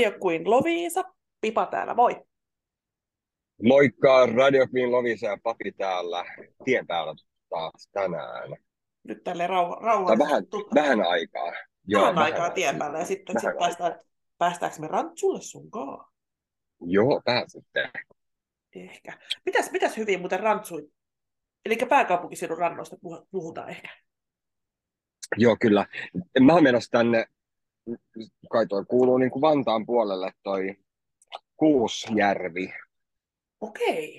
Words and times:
Radio 0.00 0.18
Queen 0.26 0.50
Loviisa. 0.50 1.04
Pipa 1.40 1.66
täällä, 1.66 1.94
moi. 1.94 2.24
Moikka, 3.62 4.26
Radio 4.26 4.66
Queen 4.74 4.92
Lovisa 4.92 5.26
ja 5.26 5.38
Papi 5.42 5.72
täällä 5.72 6.24
tien 6.64 6.86
päällä 6.86 7.14
taas 7.50 7.88
tänään. 7.92 8.56
Nyt 9.02 9.24
tälle 9.24 9.46
rauha, 9.46 9.74
rauha 9.74 10.06
Tai 10.06 10.18
vähän, 10.18 10.44
vähän 10.74 11.02
aikaa. 11.02 11.52
Joo, 11.86 12.02
vähän, 12.02 12.14
vähän 12.14 12.32
aikaa 12.32 12.50
tien 12.50 12.78
päällä 12.78 12.98
ja 12.98 13.04
sitten 13.04 13.40
sit 13.40 13.50
päästään, 13.58 13.98
päästäänkö 14.38 14.80
me 14.80 14.88
rantsulle 14.88 15.42
sunkaan? 15.42 16.12
Joo, 16.80 17.22
pääsette. 17.24 17.90
Ehkä. 18.74 19.18
Mitäs, 19.46 19.70
mitäs 19.70 19.96
hyvin 19.96 20.20
muuten 20.20 20.40
rantsui? 20.40 20.90
Eli 21.64 21.76
pääkaupunkiseudun 21.88 22.58
rannoista 22.58 22.96
puhutaan 23.30 23.70
ehkä. 23.70 23.88
Joo, 25.36 25.56
kyllä. 25.60 25.86
Mä 26.40 26.52
oon 26.52 26.62
menossa 26.62 26.90
tänne, 26.90 27.26
kai 28.50 28.66
toi 28.66 28.84
kuuluu 28.84 29.18
niin 29.18 29.30
kuin 29.30 29.42
Vantaan 29.42 29.86
puolelle 29.86 30.32
toi 30.42 30.76
Kuusjärvi. 31.56 32.72
Okei. 33.60 34.18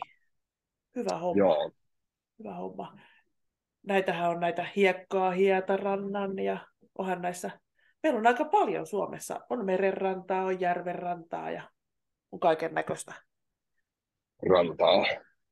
Hyvä 0.96 1.18
homma. 1.18 1.38
Joo. 1.38 1.72
Hyvä 2.40 2.56
homma. 2.56 2.98
Näitähän 3.84 4.30
on 4.30 4.40
näitä 4.40 4.66
hiekkaa, 4.76 5.32
hietarannan 5.32 6.40
ja 6.40 6.68
onhan 6.98 7.22
näissä, 7.22 7.60
meillä 8.04 8.20
on 8.20 8.28
aika 8.28 8.46
paljon 8.46 8.88
Suomessa. 8.88 9.40
On 9.50 9.66
merenrantaa, 9.66 10.46
on 10.46 10.60
järvenrantaa 10.60 11.52
ja 11.52 11.70
on 12.32 12.40
kaiken 12.40 12.74
näköistä. 12.74 13.14
Rantaa. 14.50 15.06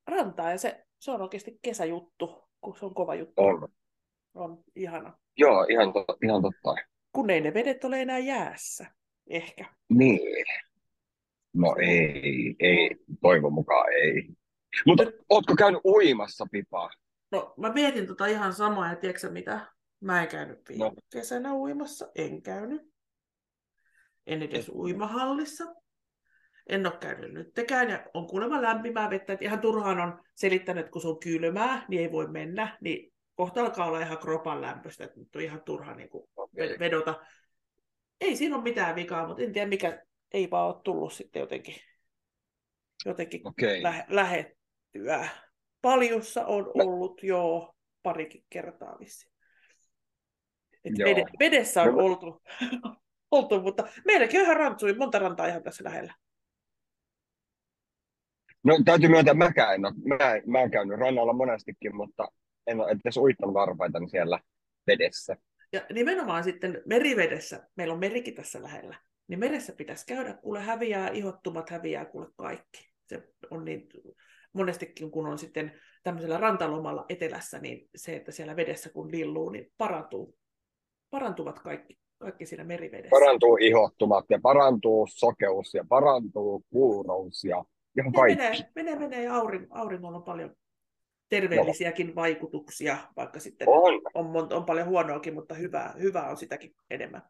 Rantaa 0.08 0.52
ja 0.52 0.58
se, 0.58 0.86
se 1.00 1.12
on 1.12 1.22
oikeasti 1.22 1.60
kesäjuttu, 1.62 2.50
kun 2.62 2.78
se 2.78 2.86
on 2.86 2.94
kova 2.94 3.16
juttu. 3.16 3.42
On. 3.42 3.68
On 4.34 4.64
ihana. 4.76 5.18
Joo, 5.38 5.66
ihan, 5.70 5.94
to, 5.94 6.06
ihan 6.24 6.42
totta. 6.42 6.76
Kun 7.12 7.30
ei 7.30 7.42
ne 7.42 7.54
vedet 7.54 7.84
ole 7.84 8.02
enää 8.02 8.18
jäässä, 8.18 8.86
ehkä. 9.30 9.66
Niin. 9.90 10.46
No 11.54 11.76
ei, 11.82 12.56
ei, 12.60 12.96
toivon 13.22 13.54
mukaan 13.54 13.94
ei. 13.94 14.30
Mutta 14.86 15.04
ootko 15.30 15.56
käynyt 15.56 15.82
uimassa, 15.86 16.46
Pipa? 16.52 16.90
No 17.32 17.54
mä 17.58 17.74
mietin 17.74 18.08
tota 18.08 18.26
ihan 18.26 18.54
samaa, 18.54 18.90
ja 18.90 18.96
tiedätkö 18.96 19.30
mitä? 19.30 19.68
Mä 20.00 20.22
en 20.22 20.28
käynyt 20.28 20.70
viime 20.70 20.86
no. 20.86 20.94
kesänä 21.12 21.54
uimassa, 21.54 22.12
en 22.16 22.42
käynyt. 22.42 22.82
En 24.28 24.42
edes 24.42 24.70
uimahallissa. 24.70 25.66
En 26.70 26.88
ole 26.88 26.98
käynyt 27.00 27.34
nyttekään, 27.34 27.90
ja 27.90 28.06
on 28.14 28.28
kuulemma 28.28 28.62
lämpimää 28.62 29.10
vettä, 29.10 29.34
että 29.34 29.46
ihan 29.46 29.60
turhaan 29.60 30.00
on 30.00 30.24
selittänyt, 30.36 30.82
että 30.82 30.92
kun 30.92 31.02
se 31.02 31.08
on 31.08 31.20
kylmää, 31.20 31.86
niin 31.88 32.02
ei 32.02 32.12
voi 32.12 32.28
mennä, 32.28 32.78
niin 32.82 33.14
kohta 33.40 33.62
alkaa 33.62 33.88
olla 33.88 34.00
ihan 34.00 34.18
kropan 34.18 34.62
lämpöistä, 34.62 35.04
että 35.04 35.20
nyt 35.20 35.36
on 35.36 35.42
ihan 35.42 35.62
turha 35.62 35.94
niin 35.94 36.10
kuin 36.10 36.30
okay. 36.36 36.80
vedota. 36.80 37.26
Ei 38.22 38.36
siinä 38.36 38.56
ole 38.56 38.64
mitään 38.64 38.96
vikaa, 38.96 39.28
mutta 39.28 39.44
en 39.44 39.54
tiedä 39.54 39.68
mikä, 39.68 40.06
ei 40.34 40.52
vaan 40.52 40.68
ole 40.68 40.82
tullut 40.84 41.14
sitten 41.14 41.40
jotenkin, 41.40 41.76
jotenkin 43.06 43.42
okay. 43.48 43.84
lä- 43.84 44.06
lähettyä. 44.10 45.30
Paljussa 45.82 46.46
on 46.46 46.64
no. 46.64 46.72
ollut 46.76 47.24
jo 47.24 47.74
parikin 48.04 48.46
kertaa 48.50 49.00
vissiin. 49.00 49.34
Ed- 50.86 51.40
vedessä 51.40 51.82
on 51.82 51.96
no. 51.96 52.06
oltu, 52.06 52.42
oltu, 53.32 53.62
mutta 53.62 53.88
meilläkin 54.06 54.40
on 54.40 54.46
ihan 54.46 54.58
rantsui, 54.58 54.94
monta 54.94 55.20
rantaa 55.20 55.48
ihan 55.48 55.64
tässä 55.64 55.84
lähellä. 55.84 56.14
No 58.64 58.80
täytyy 58.86 59.10
myöntää, 59.10 59.34
mäkään 59.34 59.76
en 59.76 59.86
ole, 59.86 59.94
mä, 60.06 60.18
mä 60.46 60.62
en 60.62 60.72
käynyt 60.72 61.00
rannalla 61.00 61.34
monestikin, 61.34 61.96
mutta 61.96 62.28
en 62.68 62.80
ole 62.80 62.92
edes 62.92 63.18
uittanut 63.18 63.54
varpaitani 63.54 64.10
siellä 64.10 64.40
vedessä. 64.88 65.38
Ja 65.74 65.82
nimenomaan 65.94 66.44
sitten 66.44 66.82
merivedessä, 66.86 67.68
meillä 67.76 67.94
on 67.94 68.00
merikin 68.00 68.36
tässä 68.36 68.64
lähellä, 68.64 68.96
niin 69.28 69.40
meressä 69.40 69.74
pitäisi 69.74 70.06
käydä, 70.06 70.34
kuule 70.34 70.60
häviää, 70.60 71.10
ihottumat 71.10 71.70
häviää, 71.70 72.06
kuule 72.06 72.28
kaikki. 72.38 72.90
Se 73.08 73.24
on 73.52 73.66
niin, 73.66 73.88
monestikin 74.54 75.12
kun 75.12 75.28
on 75.28 75.38
sitten 75.38 75.80
tämmöisellä 76.04 76.38
rantalomalla 76.38 77.06
etelässä, 77.10 77.60
niin 77.60 77.90
se, 77.96 78.16
että 78.16 78.32
siellä 78.32 78.56
vedessä 78.56 78.90
kun 78.90 79.12
lilluu, 79.12 79.50
niin 79.50 79.72
parantuu, 79.78 80.36
parantuvat 81.10 81.60
kaikki, 81.60 82.00
kaikki 82.18 82.46
siinä 82.46 82.64
merivedessä. 82.64 83.10
Parantuu 83.10 83.58
ihottumat 83.62 84.26
ja 84.30 84.40
parantuu 84.42 85.08
sokeus 85.10 85.74
ja 85.74 85.86
parantuu 85.90 86.64
kuurous 86.70 87.44
ja 87.44 87.66
ihan 87.98 88.14
kaikki. 88.14 88.44
Menee, 88.44 88.70
menee, 88.76 88.96
menee 88.96 89.24
ja 89.24 89.36
aurin, 89.36 89.68
auringolla 89.70 90.18
on 90.18 90.24
paljon 90.24 90.56
terveellisiäkin 91.30 92.08
no. 92.08 92.16
vaikutuksia, 92.16 92.98
vaikka 93.16 93.40
sitten 93.40 93.70
on. 93.70 94.02
On, 94.14 94.54
on 94.54 94.66
paljon 94.66 94.88
huonoakin, 94.88 95.34
mutta 95.34 95.56
hyvää, 95.56 95.96
hyvää 96.00 96.30
on 96.30 96.38
sitäkin 96.38 96.76
enemmän. 96.90 97.22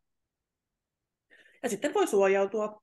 Ja 1.64 1.70
sitten 1.70 1.94
voi 1.94 2.08
suojautua. 2.08 2.82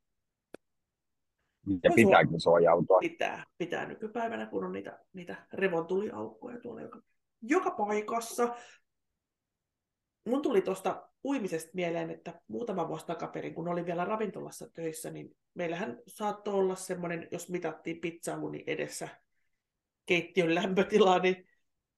Ja 1.85 1.91
pitääkin 1.95 2.41
suojautua. 2.41 2.99
Pitää, 2.99 3.45
pitää 3.59 3.87
nykypäivänä, 3.87 4.47
kun 4.47 4.65
on 4.65 4.73
niitä, 4.73 4.99
niitä 5.13 5.47
revontuliaukkoja 5.53 6.61
tuolla 6.61 6.81
joka, 6.81 7.01
joka 7.43 7.71
paikassa. 7.71 8.55
Mun 10.25 10.43
tuli 10.43 10.63
tuosta 10.63 11.09
uimisesta 11.25 11.71
mieleen, 11.75 12.11
että 12.11 12.41
muutama 12.49 12.89
vuosi 12.89 13.07
takaperin, 13.07 13.55
kun 13.55 13.69
olin 13.69 13.87
vielä 13.87 14.05
ravintolassa 14.05 14.71
töissä, 14.73 15.11
niin 15.11 15.37
meillähän 15.55 15.99
saattoi 16.07 16.55
olla 16.55 16.75
semmoinen, 16.75 17.29
jos 17.31 17.51
mitattiin 17.51 18.01
pizzaluni 18.01 18.65
edessä 18.67 19.09
keittiön 20.07 20.55
lämpötilaa, 20.55 21.19
niin 21.19 21.49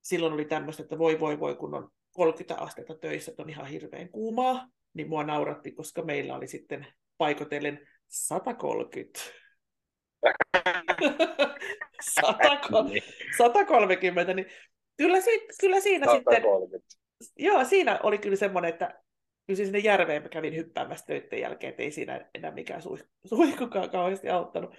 silloin 0.01 0.33
oli 0.33 0.45
tämmöistä, 0.45 0.83
että 0.83 0.97
voi 0.97 1.19
voi 1.19 1.39
voi, 1.39 1.55
kun 1.55 1.73
on 1.73 1.91
30 2.13 2.55
astetta 2.63 2.95
töissä, 2.95 3.31
että 3.31 3.43
on 3.43 3.49
ihan 3.49 3.65
hirveän 3.67 4.09
kuumaa, 4.09 4.67
niin 4.93 5.09
mua 5.09 5.23
nauratti, 5.23 5.71
koska 5.71 6.01
meillä 6.01 6.35
oli 6.35 6.47
sitten 6.47 6.87
paikotellen 7.17 7.87
130. 8.07 9.19
130, 13.37 14.33
niin 14.33 14.45
kyllä, 14.97 15.21
si, 15.21 15.47
kyllä 15.61 15.79
siinä 15.79 16.05
130. 16.05 16.77
sitten, 17.21 17.45
joo, 17.45 17.65
siinä 17.65 17.99
oli 18.03 18.17
kyllä 18.17 18.35
semmoinen, 18.35 18.69
että 18.69 19.01
kyllä 19.47 19.57
sinne 19.57 19.79
järveen 19.79 20.23
mä 20.23 20.29
kävin 20.29 20.55
hyppäämässä 20.55 21.05
töiden 21.05 21.41
jälkeen, 21.41 21.71
että 21.71 21.83
ei 21.83 21.91
siinä 21.91 22.29
enää 22.33 22.51
mikään 22.51 22.81
suihkukaan 23.25 23.89
kauheasti 23.89 24.29
auttanut. 24.29 24.75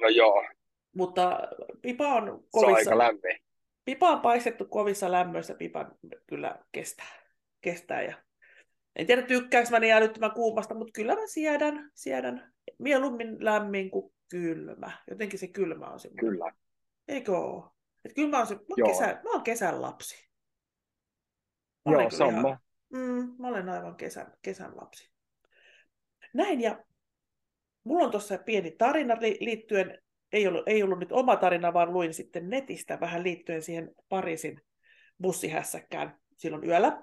No 0.00 0.08
joo. 0.08 0.48
Mutta 0.94 1.40
pipa 1.82 2.08
on 2.08 2.44
kovissa. 2.50 2.60
Se 2.60 2.66
on 2.66 2.74
aika 2.74 2.98
lämmin. 2.98 3.40
Pipa 3.84 4.08
on 4.08 4.20
paistettu 4.20 4.64
kovissa 4.64 5.12
lämmöissä, 5.12 5.54
pipa 5.54 5.90
kyllä 6.26 6.58
kestää. 6.72 7.22
kestää 7.60 8.02
ja 8.02 8.14
en 8.98 9.06
tiedä 9.06 9.22
tykkäänkö 9.22 9.70
mä 9.70 9.78
niin 9.78 9.94
älyttömän 9.94 10.32
kuumasta, 10.32 10.74
mutta 10.74 10.92
kyllä 10.92 11.14
mä 11.14 11.26
siedän, 11.26 11.90
siedän 11.94 12.52
mieluummin 12.78 13.44
lämmin 13.44 13.90
kuin 13.90 14.14
kylmä. 14.28 14.92
Jotenkin 15.10 15.38
se 15.38 15.46
kylmä 15.46 15.86
on 15.86 16.00
se. 16.00 16.10
Kyllä. 16.20 16.52
Eikö 17.08 17.38
ole? 17.38 17.64
Et 18.04 18.14
kyllä 18.14 18.28
mä 18.28 18.38
oon, 18.38 18.46
se, 18.46 18.54
mä 18.54 18.60
oon, 18.78 18.90
kesä, 18.90 19.20
mä 19.24 19.30
oon 19.30 19.42
kesän 19.42 19.82
lapsi. 19.82 20.28
Mä 21.84 21.92
Joo, 21.92 22.10
sama. 22.10 22.48
Ihan, 22.48 22.58
mm, 22.92 23.34
mä 23.38 23.48
olen 23.48 23.68
aivan 23.68 23.96
kesän, 23.96 24.32
kesän 24.42 24.76
lapsi. 24.76 25.10
Näin, 26.34 26.60
ja 26.60 26.84
mulla 27.84 28.04
on 28.04 28.10
tuossa 28.10 28.38
pieni 28.38 28.70
tarina 28.70 29.16
liittyen, 29.40 29.98
ei 30.32 30.46
ollut, 30.46 30.68
ei 30.68 30.82
ollut 30.82 30.98
nyt 30.98 31.12
oma 31.12 31.36
tarina, 31.36 31.72
vaan 31.72 31.92
luin 31.92 32.14
sitten 32.14 32.50
netistä 32.50 33.00
vähän 33.00 33.22
liittyen 33.22 33.62
siihen 33.62 33.94
Pariisin 34.08 34.60
bussihässäkkään 35.22 36.18
silloin 36.36 36.64
yöllä. 36.64 37.02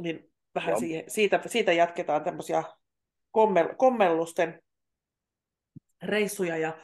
Niin 0.00 0.32
vähän 0.54 0.78
siihen, 0.78 1.04
siitä, 1.08 1.40
siitä 1.46 1.72
jatketaan 1.72 2.24
tämmöisiä 2.24 2.64
kommel, 3.30 3.74
kommellusten 3.76 4.62
reissuja 6.02 6.56
ja 6.56 6.78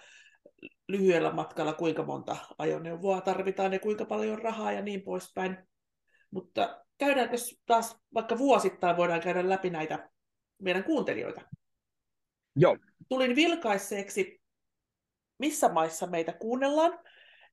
lyhyellä 0.89 1.33
matkalla 1.33 1.73
kuinka 1.73 2.03
monta 2.03 2.37
ajoneuvoa 2.59 3.21
tarvitaan 3.21 3.73
ja 3.73 3.79
kuinka 3.79 4.05
paljon 4.05 4.39
rahaa 4.39 4.73
ja 4.73 4.83
niin 4.83 5.03
poispäin. 5.03 5.57
Mutta 6.31 6.85
käydään, 6.99 7.33
jos 7.33 7.61
taas 7.67 7.97
vaikka 8.15 8.39
vuosittain 8.39 8.97
voidaan 8.97 9.21
käydä 9.21 9.49
läpi 9.49 9.71
näitä 9.71 10.11
meidän 10.59 10.85
kuuntelijoita. 10.85 11.41
Joo. 12.57 12.77
Tulin 13.09 13.37
vilkaisseeksi, 13.37 14.41
missä 15.39 15.69
maissa 15.69 16.07
meitä 16.07 16.33
kuunnellaan, 16.33 16.99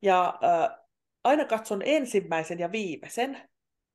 ja 0.02 0.40
äh, 0.44 0.80
aina 1.24 1.46
katson 1.46 1.82
ensimmäisen 1.86 2.60
ja 2.60 2.72
viimeisen, 2.72 3.50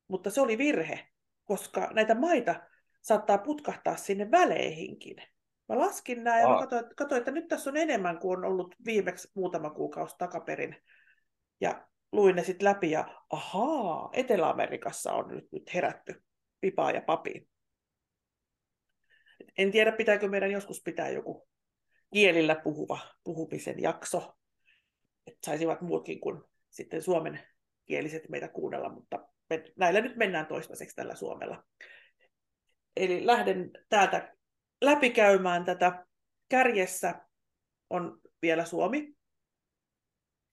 mutta 0.07 0.29
se 0.29 0.41
oli 0.41 0.57
virhe 0.57 1.09
koska 1.49 1.89
näitä 1.93 2.15
maita 2.15 2.55
saattaa 3.01 3.37
putkahtaa 3.37 3.95
sinne 3.95 4.31
väleihinkin. 4.31 5.15
Mä 5.69 5.79
laskin 5.79 6.23
näin 6.23 6.41
ja 6.41 6.49
mä 6.49 6.59
katsoin, 6.59 6.85
katsoin, 6.95 7.19
että 7.19 7.31
nyt 7.31 7.47
tässä 7.47 7.69
on 7.69 7.77
enemmän 7.77 8.19
kuin 8.19 8.39
on 8.39 8.45
ollut 8.45 8.75
viimeksi 8.85 9.31
muutama 9.35 9.69
kuukausi 9.69 10.15
takaperin. 10.17 10.75
Ja 11.61 11.87
luin 12.11 12.35
ne 12.35 12.43
sitten 12.43 12.65
läpi 12.65 12.91
ja 12.91 13.23
ahaa, 13.29 14.09
Etelä-Amerikassa 14.13 15.13
on 15.13 15.27
nyt, 15.27 15.51
nyt 15.51 15.73
herätty 15.73 16.23
pipaa 16.61 16.91
ja 16.91 17.01
papiin. 17.01 17.47
En 19.57 19.71
tiedä, 19.71 19.91
pitääkö 19.91 20.27
meidän 20.27 20.51
joskus 20.51 20.81
pitää 20.83 21.09
joku 21.09 21.47
kielillä 22.13 22.55
puhuva 22.55 22.99
puhumisen 23.23 23.81
jakso, 23.81 24.35
että 25.27 25.39
saisivat 25.45 25.81
muutkin 25.81 26.19
kuin 26.19 26.43
sitten 26.69 27.01
suomen 27.01 27.39
kieliset 27.85 28.29
meitä 28.29 28.47
kuunnella, 28.47 28.89
mutta 28.89 29.27
me, 29.49 29.63
näillä 29.75 30.01
nyt 30.01 30.15
mennään 30.15 30.45
toistaiseksi 30.45 30.95
tällä 30.95 31.15
Suomella. 31.15 31.63
Eli 32.95 33.25
lähden 33.25 33.71
täältä 33.89 34.35
läpikäymään 34.81 35.65
tätä 35.65 36.05
kärjessä 36.49 37.25
on 37.89 38.21
vielä 38.41 38.65
Suomi. 38.65 39.15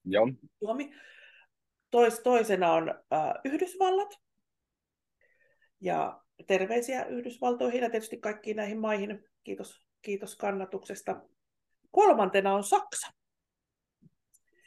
Joo. 0.05 0.27
Suomi. 0.59 0.93
Tois, 1.91 2.19
toisena 2.19 2.73
on 2.73 2.89
äh, 2.89 3.33
Yhdysvallat. 3.45 4.13
Ja 5.81 6.21
terveisiä 6.47 7.05
Yhdysvaltoihin 7.05 7.83
ja 7.83 7.89
tietysti 7.89 8.17
kaikkiin 8.17 8.57
näihin 8.57 8.79
maihin. 8.79 9.23
Kiitos, 9.43 9.87
kiitos 10.01 10.35
kannatuksesta. 10.35 11.21
Kolmantena 11.91 12.53
on 12.53 12.63
Saksa. 12.63 13.07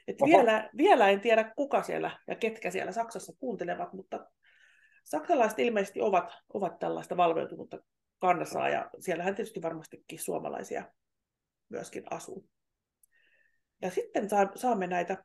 Et 0.09 0.17
vielä, 0.25 0.71
vielä 0.77 1.09
en 1.09 1.21
tiedä, 1.21 1.53
kuka 1.57 1.83
siellä 1.83 2.19
ja 2.27 2.35
ketkä 2.35 2.71
siellä 2.71 2.93
Saksassa 2.93 3.33
kuuntelevat, 3.39 3.93
mutta 3.93 4.27
saksalaiset 5.05 5.59
ilmeisesti 5.59 6.01
ovat, 6.01 6.33
ovat 6.55 6.79
tällaista 6.79 7.17
valveutunutta 7.17 7.79
kansaa, 8.19 8.69
ja 8.69 8.91
siellähän 9.01 9.35
tietysti 9.35 9.63
varmastikin 9.63 10.19
suomalaisia 10.19 10.85
myöskin 11.69 12.05
asuu. 12.11 12.49
Ja 13.83 13.91
sitten 13.91 14.29
saamme 14.55 14.87
näitä 14.87 15.25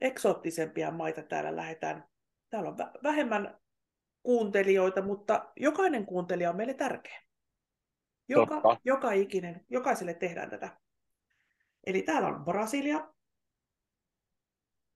eksoottisempia 0.00 0.90
maita 0.90 1.22
täällä 1.22 1.56
lähetään. 1.56 2.04
Täällä 2.50 2.68
on 2.68 2.76
vähemmän 3.02 3.58
kuuntelijoita, 4.22 5.02
mutta 5.02 5.52
jokainen 5.56 6.06
kuuntelija 6.06 6.50
on 6.50 6.56
meille 6.56 6.74
tärkeä. 6.74 7.22
Joka, 8.28 8.62
joka 8.84 9.12
ikinen, 9.12 9.66
jokaiselle 9.70 10.14
tehdään 10.14 10.50
tätä. 10.50 10.81
Eli 11.86 12.02
täällä 12.02 12.28
on 12.28 12.44
Brasilia, 12.44 13.12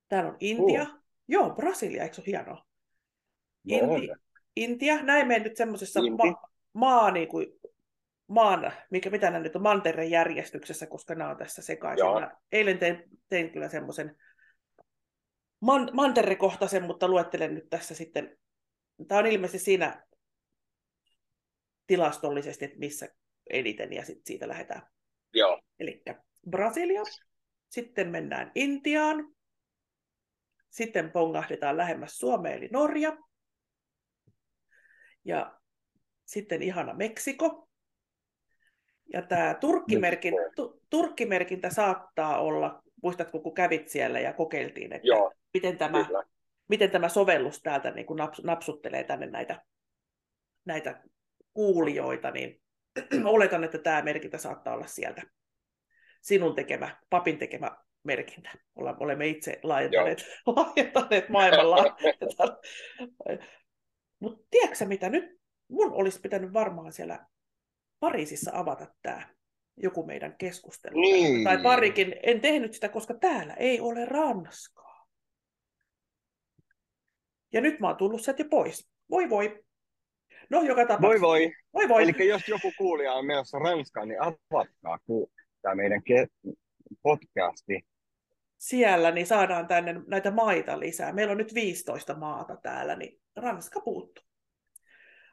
täällä 0.09 0.31
on 0.31 0.37
Intia. 0.41 0.83
Uh. 0.83 1.03
Joo, 1.29 1.51
Brasilia, 1.51 2.03
eikö 2.03 2.15
se 2.15 2.21
ole 2.21 2.27
hienoa? 2.27 2.67
Inti, 3.65 4.09
Intia, 4.57 5.03
näin 5.03 5.43
nyt 5.43 5.57
semmoisessa 5.57 6.01
ma- 6.01 6.49
maa, 6.73 7.11
niin 7.11 7.29
kuin, 7.29 7.47
maan, 8.27 8.73
mikä, 8.91 9.11
mitä 9.11 9.31
nämä 9.31 9.43
nyt 9.43 9.57
on, 9.57 9.63
mantereen 9.63 10.11
järjestyksessä, 10.11 10.87
koska 10.87 11.15
nämä 11.15 11.31
on 11.31 11.37
tässä 11.37 11.63
sekaisin. 11.63 12.07
Eilen 12.53 12.79
tein, 12.79 13.05
tein 13.29 13.53
kyllä 13.53 13.69
semmoisen 13.69 14.17
man, 15.61 15.91
manterekohtaisen, 15.93 16.83
mutta 16.83 17.09
luettelen 17.09 17.55
nyt 17.55 17.71
tässä 17.71 17.95
sitten. 17.95 18.39
Tämä 19.09 19.19
on 19.19 19.27
ilmeisesti 19.27 19.65
siinä 19.65 20.07
tilastollisesti, 21.87 22.65
että 22.65 22.79
missä 22.79 23.09
eniten, 23.51 23.93
ja 23.93 24.05
sitten 24.05 24.27
siitä 24.27 24.49
lähdetään. 24.49 24.83
Joo. 25.33 25.61
Eli 25.79 26.03
Brasilia, 26.51 27.03
sitten 27.69 28.09
mennään 28.09 28.53
Intiaan, 28.55 29.35
sitten 30.71 31.13
pongahdetaan 31.13 31.77
lähemmäs 31.77 32.19
Suomea, 32.19 32.53
eli 32.53 32.69
Norja, 32.73 33.17
ja 35.25 35.59
sitten 36.25 36.63
ihana 36.63 36.95
Meksiko. 36.95 37.69
Ja 39.13 39.23
tämä 39.23 39.55
turkkimerkin, 39.55 40.35
tu, 40.57 40.81
turkkimerkintä 40.91 41.71
saattaa 41.71 42.41
olla, 42.41 42.83
muistatko 43.03 43.41
kun 43.41 43.55
kävit 43.55 43.89
siellä 43.89 44.21
ja 44.21 44.33
kokeiltiin, 44.33 44.93
että 44.93 45.09
Joo, 45.09 45.33
miten, 45.55 45.79
tämä, 45.79 46.07
miten 46.69 46.91
tämä 46.91 47.09
sovellus 47.09 47.63
täältä 47.63 47.91
niin 47.91 48.07
kun 48.07 48.17
naps, 48.17 48.43
napsuttelee 48.45 49.05
tänne 49.05 49.27
näitä, 49.27 49.63
näitä 50.65 51.03
kuulijoita, 51.53 52.31
niin 52.31 52.63
oletan, 53.25 53.65
että 53.65 53.79
tämä 53.79 54.03
merkintä 54.03 54.39
saattaa 54.39 54.75
olla 54.75 54.87
sieltä 54.87 55.23
sinun 56.27 56.55
tekemä, 56.55 56.97
papin 57.11 57.39
tekemä 57.39 57.77
merkintä. 58.05 58.51
Olemme 58.77 59.27
itse 59.27 59.61
laajentaneet, 59.63 60.25
laajentaneet 60.47 61.29
maailmalla. 61.29 61.77
Mutta 64.21 64.47
tiedätkö 64.51 64.85
mitä, 64.85 65.09
nyt 65.09 65.41
mun 65.69 65.93
olisi 65.93 66.21
pitänyt 66.21 66.53
varmaan 66.53 66.93
siellä 66.93 67.27
Pariisissa 68.01 68.51
avata 68.55 68.87
tämä 69.03 69.29
joku 69.77 70.07
meidän 70.07 70.37
keskustelu. 70.39 71.01
Niin. 71.01 71.45
Tai 71.45 71.59
parikin. 71.63 72.15
En 72.23 72.41
tehnyt 72.41 72.75
sitä, 72.75 72.89
koska 72.89 73.15
täällä 73.15 73.55
ei 73.55 73.81
ole 73.81 74.05
Ranskaa. 74.05 75.07
Ja 77.53 77.61
nyt 77.61 77.81
mä 77.81 77.87
oon 77.87 77.97
tullut 77.97 78.23
sieltä 78.23 78.45
pois. 78.51 78.91
Voi 79.11 79.31
voi. 79.31 79.65
No, 80.51 80.63
joka 80.63 80.87
tapauksessa. 80.87 81.09
Voi 81.09 81.21
voi. 81.21 81.53
Voi 81.75 81.89
voi. 81.89 82.03
Eli 82.03 82.29
jos 82.29 82.49
joku 82.49 82.73
kuulija 82.79 83.13
on 83.13 83.27
menossa 83.27 83.59
Ranskaan, 83.59 84.09
niin 84.09 84.21
avatkaa 84.23 84.99
tämä 85.67 85.75
meidän 85.75 86.03
ke- 86.11 86.55
podcasti. 87.03 87.87
Siellä, 88.59 89.11
niin 89.11 89.27
saadaan 89.27 89.67
tänne 89.67 90.01
näitä 90.07 90.31
maita 90.31 90.81
lisää. 90.81 91.13
Meillä 91.13 91.31
on 91.31 91.39
nyt 91.39 91.55
15 91.55 92.15
maata 92.15 92.57
täällä, 92.57 92.97
niin 92.97 93.21
Ranska 93.37 93.81
puuttuu. 93.81 94.25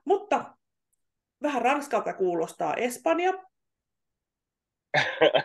Mutta 0.06 0.58
vähän 1.42 1.62
Ranskalta 1.62 2.14
kuulostaa 2.14 2.76
Espanja. 2.76 3.34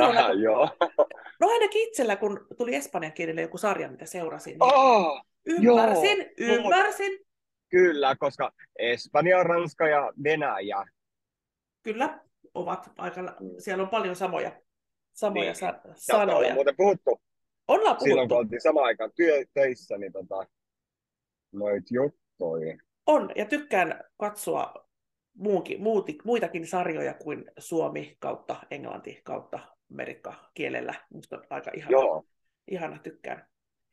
On 0.00 0.16
aika... 0.16 0.32
joo. 0.32 0.76
No 1.40 1.48
ainakin 1.48 1.88
itsellä, 1.88 2.16
kun 2.16 2.46
tuli 2.56 2.74
espanjan 2.74 3.12
kielellä 3.12 3.40
joku 3.40 3.58
sarja, 3.58 3.90
mitä 3.90 4.06
seurasin, 4.06 4.50
niin 4.50 4.74
oh, 4.74 5.22
ymmärsin, 5.46 6.18
joo. 6.38 6.56
ymmärsin. 6.56 7.18
Kyllä, 7.68 8.16
koska 8.16 8.52
Espanja, 8.78 9.42
Ranska 9.42 9.88
ja 9.88 10.12
Venäjä. 10.24 10.84
Kyllä, 11.82 12.20
ovat 12.54 12.90
aika, 12.98 13.36
siellä 13.58 13.82
on 13.82 13.88
paljon 13.88 14.16
samoja, 14.16 14.52
samoja 15.12 15.44
niin. 15.44 15.56
sa- 15.56 15.80
sanoja. 15.94 16.36
Ollaan 16.36 16.54
muuten 16.54 16.76
puhuttu. 16.76 17.20
Ollaan 17.68 17.96
puhuttu. 17.96 18.04
Silloin 18.04 18.28
kun 18.28 18.38
oltiin 18.38 18.60
samaan 18.60 18.86
aikaan 18.86 19.10
työ, 19.16 19.44
töissä, 19.54 19.98
niin 19.98 20.12
tota, 20.12 20.46
noit 21.52 21.84
juttuja. 21.90 22.76
On, 23.06 23.30
ja 23.36 23.44
tykkään 23.44 24.04
katsoa 24.16 24.88
muunkin, 25.34 25.82
muuti, 25.82 26.18
muitakin 26.24 26.66
sarjoja 26.66 27.14
kuin 27.14 27.44
suomi 27.58 28.16
kautta 28.18 28.56
englanti 28.70 29.20
kautta 29.24 29.58
amerikka 29.92 30.50
kielellä. 30.54 30.94
Musta 31.12 31.36
on 31.36 31.44
aika 31.50 31.70
ihana, 31.74 31.90
Joo. 31.90 32.24
ihana 32.68 32.98
tykkään. 32.98 33.48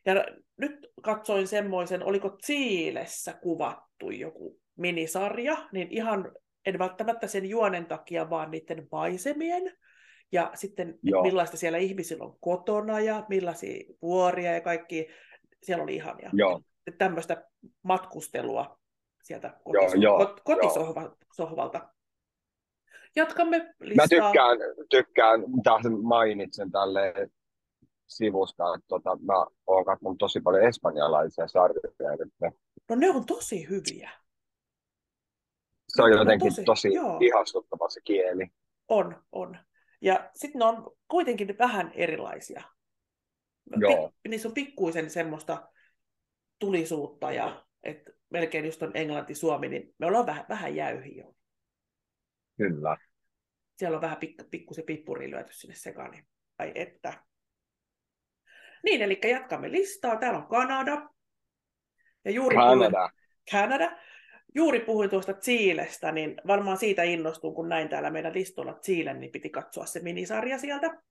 Ja 0.05 0.25
nyt 0.57 0.87
katsoin 1.01 1.47
semmoisen, 1.47 2.03
oliko 2.03 2.29
Chiilessä 2.45 3.33
kuvattu 3.33 4.09
joku 4.11 4.59
minisarja, 4.75 5.57
niin 5.71 5.87
ihan 5.91 6.31
en 6.65 6.79
välttämättä 6.79 7.27
sen 7.27 7.45
juonen 7.45 7.85
takia, 7.85 8.29
vaan 8.29 8.51
niiden 8.51 8.87
maisemien 8.91 9.77
ja 10.31 10.51
sitten 10.53 10.99
Joo. 11.03 11.21
millaista 11.23 11.57
siellä 11.57 11.77
ihmisillä 11.77 12.25
on 12.25 12.37
kotona 12.39 12.99
ja 12.99 13.25
millaisia 13.29 13.93
vuoria 14.01 14.53
ja 14.53 14.61
kaikki, 14.61 15.07
siellä 15.63 15.83
oli 15.83 15.95
ihania. 15.95 16.29
Joo. 16.33 16.61
Tämmöistä 16.97 17.43
matkustelua 17.83 18.79
sieltä 19.23 19.47
kotisoh- 19.47 20.01
joo, 20.01 20.19
joo, 20.19 20.37
kotisohvalta. 20.43 21.89
Jatkamme 23.15 23.73
listaa. 23.79 24.03
Mä 24.03 24.07
tykkään, 24.07 24.57
tykkään 24.89 25.39
mitä 25.39 25.71
mainitsen 26.01 26.71
tälle 26.71 27.13
sivusta, 28.07 28.75
että 28.75 28.87
tota, 28.87 29.17
mä 29.21 29.45
oon 29.67 29.85
katsonut 29.85 30.17
tosi 30.17 30.41
paljon 30.41 30.63
espanjalaisia 30.63 31.47
sarjoja 31.47 32.15
nyt. 32.19 32.53
No 32.89 32.95
ne 32.95 33.09
on 33.09 33.25
tosi 33.25 33.69
hyviä. 33.69 34.11
Se 35.95 36.03
on 36.03 36.11
jotenkin 36.11 36.49
tosi, 36.49 36.63
tosi 36.63 36.89
ihastuttava 37.19 37.89
se 37.89 38.01
kieli. 38.01 38.47
On, 38.87 39.23
on. 39.31 39.57
Ja 40.01 40.29
sitten 40.35 40.59
ne 40.59 40.65
on 40.65 40.91
kuitenkin 41.07 41.57
vähän 41.57 41.91
erilaisia. 41.93 42.63
Joo. 43.77 44.11
Niissä 44.27 44.47
on 44.47 44.53
pikkuisen 44.53 45.09
semmoista 45.09 45.69
tulisuutta 46.59 47.31
ja 47.31 47.65
että 47.83 48.11
melkein 48.29 48.65
just 48.65 48.83
on 48.83 48.91
englanti, 48.93 49.35
suomi, 49.35 49.67
niin 49.67 49.95
me 49.97 50.05
ollaan 50.05 50.25
vähän, 50.25 50.45
vähän 50.49 50.75
jäyhiä 50.75 51.23
jo. 51.23 51.35
Kyllä. 52.57 52.97
Siellä 53.77 53.95
on 53.95 54.01
vähän 54.01 54.17
pikku, 54.17 54.43
pikkusen 54.51 54.85
pippuri 54.85 55.31
lyöty 55.31 55.53
sinne 55.53 55.75
sekaan, 55.75 56.11
niin 56.11 56.27
ai 56.59 56.71
että. 56.75 57.23
Niin, 58.83 59.01
eli 59.01 59.19
jatkamme 59.29 59.71
listaa. 59.71 60.15
Täällä 60.15 60.39
on 60.39 60.47
Kanada. 60.47 61.09
Ja 62.25 62.31
juuri 62.31 62.55
Kanada. 62.55 63.09
Kanada. 63.51 63.97
Juuri 64.55 64.79
puhuin 64.79 65.09
tuosta 65.09 65.33
Chiilestä, 65.33 66.11
niin 66.11 66.35
varmaan 66.47 66.77
siitä 66.77 67.03
innostun, 67.03 67.55
kun 67.55 67.69
näin 67.69 67.89
täällä 67.89 68.09
meidän 68.09 68.33
listolla 68.33 68.73
Chiilen, 68.73 69.19
niin 69.19 69.31
piti 69.31 69.49
katsoa 69.49 69.85
se 69.85 69.99
minisarja 69.99 70.57
sieltä. 70.57 71.01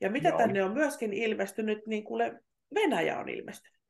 Ja 0.00 0.10
mitä 0.10 0.28
Joo. 0.28 0.38
tänne 0.38 0.64
on 0.64 0.72
myöskin 0.72 1.12
ilmestynyt, 1.12 1.86
niin 1.86 2.04
kuule 2.04 2.40
Venäjä 2.74 3.18
on 3.18 3.28
ilmestynyt. 3.28 3.80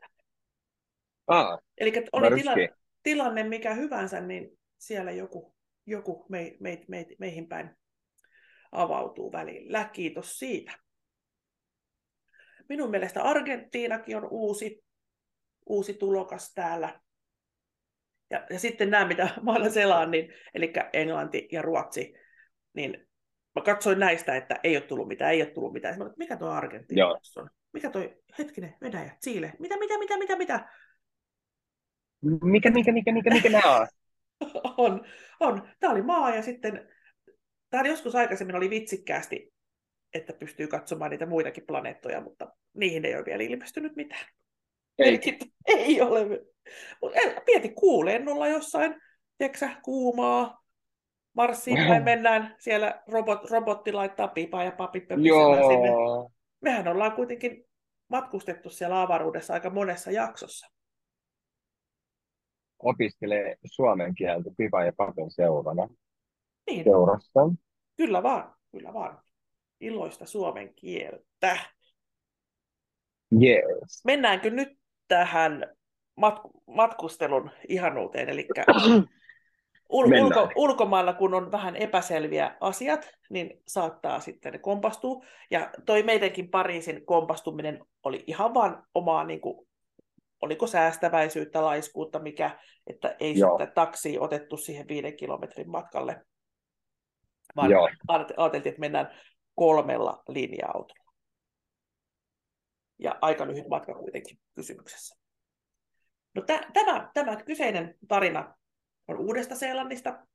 Ah, 1.27 1.59
Eli 1.79 1.93
oli 2.13 2.31
tila, 2.41 2.55
tilanne 3.03 3.45
mikä 3.45 3.75
hyvänsä, 3.75 4.21
niin 4.21 4.59
siellä 4.79 5.11
joku, 5.11 5.55
joku 5.87 6.27
me, 6.29 6.57
me, 6.61 6.85
me, 6.89 7.07
meihin 7.19 7.49
päin 7.49 7.71
avautuu 8.73 9.33
välillä. 9.33 9.85
Kiitos 9.93 10.39
siitä. 10.39 10.73
Minun 12.69 12.91
mielestä 12.91 13.23
Argentiinakin 13.23 14.17
on 14.17 14.29
uusi, 14.31 14.85
uusi 15.67 15.95
tulokas 15.95 16.53
täällä. 16.55 17.01
Ja, 18.31 18.47
ja 18.50 18.59
sitten 18.59 18.90
nämä, 18.90 19.07
mitä 19.07 19.28
mä 19.43 19.52
aina 19.52 19.71
selaan, 19.71 20.11
niin, 20.11 20.33
eli 20.54 20.73
Englanti 20.93 21.49
ja 21.52 21.62
Ruotsi, 21.62 22.14
niin 22.75 23.09
mä 23.54 23.62
katsoin 23.62 23.99
näistä, 23.99 24.37
että 24.37 24.61
ei 24.64 24.76
ole 24.76 24.85
tullut 24.85 25.09
mitään, 25.09 25.33
ei 25.33 25.43
ole 25.43 25.50
tullut 25.50 25.73
mitään. 25.73 25.99
Mä, 25.99 26.11
mikä 26.16 26.37
tuo 26.37 26.49
Argentiina 26.49 27.07
on? 27.37 27.50
Mikä 27.73 27.90
toi, 27.90 28.16
hetkinen, 28.38 28.75
Venäjä, 28.81 29.16
Chile, 29.25 29.52
mitä, 29.59 29.76
mitä, 29.76 29.99
mitä, 29.99 30.19
mitä, 30.19 30.37
mitä? 30.37 30.69
Mikä, 32.43 32.71
mikä, 32.71 32.93
mikä, 32.93 33.12
mikä, 33.12 33.31
mikä 33.31 33.50
nämä 33.50 33.76
on? 33.76 33.87
on, 34.76 35.04
on. 35.40 35.69
Tämä 35.81 35.93
oli 35.93 36.02
maa 36.02 36.35
ja 36.35 36.43
sitten 36.43 36.88
Tämä 37.75 37.88
joskus 37.88 38.14
aikaisemmin 38.14 38.57
oli 38.57 38.71
vitsikkäästi, 38.71 39.52
että 40.14 40.33
pystyy 40.33 40.66
katsomaan 40.66 41.11
niitä 41.11 41.26
muitakin 41.26 41.66
planeettoja, 41.66 42.21
mutta 42.21 42.52
niihin 42.75 43.04
ei 43.04 43.16
ole 43.16 43.25
vielä 43.25 43.43
ilmestynyt 43.43 43.97
mitään. 43.97 44.26
Ei. 44.99 45.21
Ei 45.66 46.00
ole. 46.07 46.21
Mutta 47.02 47.18
pieti 47.47 47.68
kuulennolla 47.68 48.49
jossain, 48.49 49.00
tiedätkö 49.38 49.68
kuumaa, 49.83 50.64
Marsiin 51.33 51.78
päin 51.88 52.02
mennään, 52.02 52.54
siellä 52.59 53.02
robot, 53.09 53.50
robotti 53.50 53.92
laittaa 53.92 54.28
pipa 54.28 54.64
ja 54.64 54.73
papit 54.73 55.04
sinne. 55.09 55.88
Mehän 56.61 56.88
ollaan 56.88 57.12
kuitenkin 57.12 57.64
matkustettu 58.09 58.71
siellä 58.71 59.02
avaruudessa 59.02 59.54
aika 59.54 59.71
monessa 59.71 60.11
jaksossa. 60.11 60.66
Opiskelee 62.78 63.56
suomen 63.64 64.14
kieltä 64.14 64.50
pipa 64.56 64.85
ja 64.85 64.92
papin 64.97 65.30
seurana. 65.30 65.88
Niin. 66.66 66.85
Seurassa. 66.85 67.40
Kyllä 67.97 68.23
vaan, 68.23 68.54
kyllä 68.73 68.94
vaan. 68.94 69.23
Iloista 69.80 70.26
suomen 70.26 70.75
kieltä. 70.75 71.59
Yes. 73.42 74.04
Mennäänkö 74.04 74.50
nyt 74.50 74.78
tähän 75.09 75.76
matk- 76.21 76.50
matkustelun 76.66 77.50
ihanuuteen, 77.68 78.28
eli 78.28 78.49
ul- 79.92 80.25
ulko- 80.25 80.50
ulkomailla, 80.56 81.12
kun 81.12 81.35
on 81.35 81.52
vähän 81.52 81.76
epäselviä 81.76 82.56
asiat, 82.61 83.11
niin 83.30 83.62
saattaa 83.66 84.21
sitten 84.21 84.61
kompastua. 84.61 85.25
Ja 85.50 85.71
toi 85.87 86.02
meidänkin 86.02 86.50
Pariisin 86.50 87.06
kompastuminen 87.06 87.85
oli 88.02 88.25
ihan 88.26 88.54
vaan 88.54 88.87
omaa, 88.94 89.25
niin 89.25 89.40
kuin, 89.40 89.68
oliko 90.42 90.66
säästäväisyyttä, 90.66 91.64
laiskuutta, 91.64 92.18
mikä, 92.18 92.59
että 92.87 93.16
ei 93.21 93.38
Joo. 93.38 93.50
sitten 93.50 93.75
taksi 93.75 94.18
otettu 94.18 94.56
siihen 94.56 94.88
viiden 94.88 95.16
kilometrin 95.16 95.71
matkalle, 95.71 96.26
vaan 97.56 97.71
Joo. 97.71 97.88
ajateltiin, 98.09 98.71
että 98.71 98.80
mennään 98.80 99.11
kolmella 99.54 100.23
linja-autolla. 100.28 101.12
Ja 102.99 103.18
aika 103.21 103.47
lyhyt 103.47 103.68
matka 103.68 103.94
kuitenkin 103.94 104.38
kysymyksessä. 104.54 105.24
No, 106.35 106.43
t- 106.43 106.73
tämä, 106.73 107.11
tämä 107.14 107.37
kyseinen 107.37 107.95
tarina 108.09 108.55
on 109.09 109.19
Uudesta 109.19 109.55
Seelannista. 109.55 110.26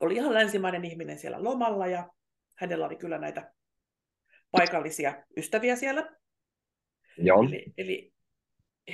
Oli 0.00 0.14
ihan 0.14 0.34
länsimainen 0.34 0.84
ihminen 0.84 1.18
siellä 1.18 1.44
lomalla 1.44 1.86
ja 1.86 2.10
hänellä 2.54 2.86
oli 2.86 2.96
kyllä 2.96 3.18
näitä 3.18 3.52
paikallisia 4.50 5.24
ystäviä 5.36 5.76
siellä. 5.76 6.16
Joo. 7.18 7.42
Eli, 7.42 7.64
eli 7.78 8.12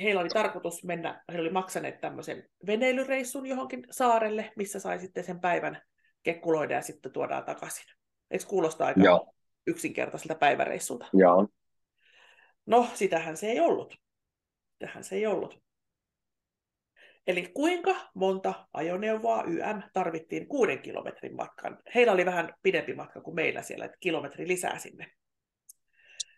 heillä 0.01 0.21
oli 0.21 0.29
tarkoitus 0.29 0.83
mennä, 0.83 1.23
he 1.33 1.39
oli 1.39 1.49
maksaneet 1.49 2.01
tämmöisen 2.01 2.49
veneilyreissun 2.67 3.45
johonkin 3.45 3.87
saarelle, 3.91 4.53
missä 4.55 4.79
sai 4.79 4.99
sitten 4.99 5.23
sen 5.23 5.39
päivän 5.39 5.81
kekkuloida 6.23 6.73
ja 6.73 6.81
sitten 6.81 7.11
tuodaan 7.11 7.45
takaisin. 7.45 7.85
Eikö 8.31 8.45
kuulostaa 8.47 8.87
aika 8.87 9.01
Joo. 9.01 9.33
yksinkertaiselta 9.67 10.35
päiväreissulta? 10.35 11.05
Joo. 11.13 11.47
No, 12.65 12.87
sitähän 12.93 13.37
se 13.37 13.47
ei 13.47 13.59
ollut. 13.59 13.95
Sitähän 14.73 15.03
se 15.03 15.15
ei 15.15 15.25
ollut. 15.25 15.62
Eli 17.27 17.51
kuinka 17.53 17.95
monta 18.13 18.67
ajoneuvoa 18.73 19.43
YM 19.43 19.81
tarvittiin 19.93 20.47
kuuden 20.47 20.81
kilometrin 20.81 21.35
matkan? 21.35 21.79
Heillä 21.95 22.11
oli 22.11 22.25
vähän 22.25 22.53
pidempi 22.63 22.95
matka 22.95 23.21
kuin 23.21 23.35
meillä 23.35 23.61
siellä, 23.61 23.85
että 23.85 23.97
kilometri 23.99 24.47
lisää 24.47 24.79
sinne. 24.79 25.11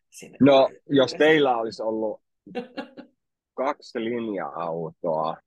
sinne 0.09 0.37
no, 0.41 0.69
jos 0.89 1.13
teillä 1.13 1.57
olisi 1.57 1.83
ollut 1.83 2.21
kaksi 3.53 3.99
linja-autoa. 3.99 5.37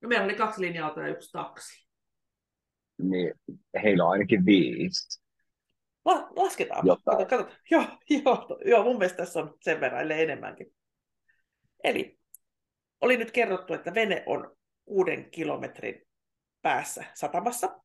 No, 0.00 0.08
meillä 0.08 0.24
oli 0.24 0.34
kaksi 0.34 0.60
linja-autoa 0.60 1.02
ja 1.02 1.10
yksi 1.10 1.32
taksi. 1.32 1.88
Niin 3.02 3.34
heillä 3.82 4.04
on 4.04 4.10
ainakin 4.10 4.46
viisi. 4.46 5.20
La- 6.04 6.28
lasketaan. 6.36 6.86
Kato, 7.04 7.26
kato. 7.26 7.48
Joo, 7.70 7.84
joo, 8.24 8.58
joo, 8.64 8.84
mun 8.84 8.98
mielestä 8.98 9.16
tässä 9.16 9.40
on 9.40 9.54
sen 9.60 9.80
verran, 9.80 10.10
enemmänkin. 10.10 10.66
Eli 11.84 12.19
oli 13.00 13.16
nyt 13.16 13.30
kerrottu, 13.30 13.74
että 13.74 13.94
vene 13.94 14.22
on 14.26 14.56
kuuden 14.84 15.30
kilometrin 15.30 16.02
päässä 16.62 17.04
satamassa. 17.14 17.80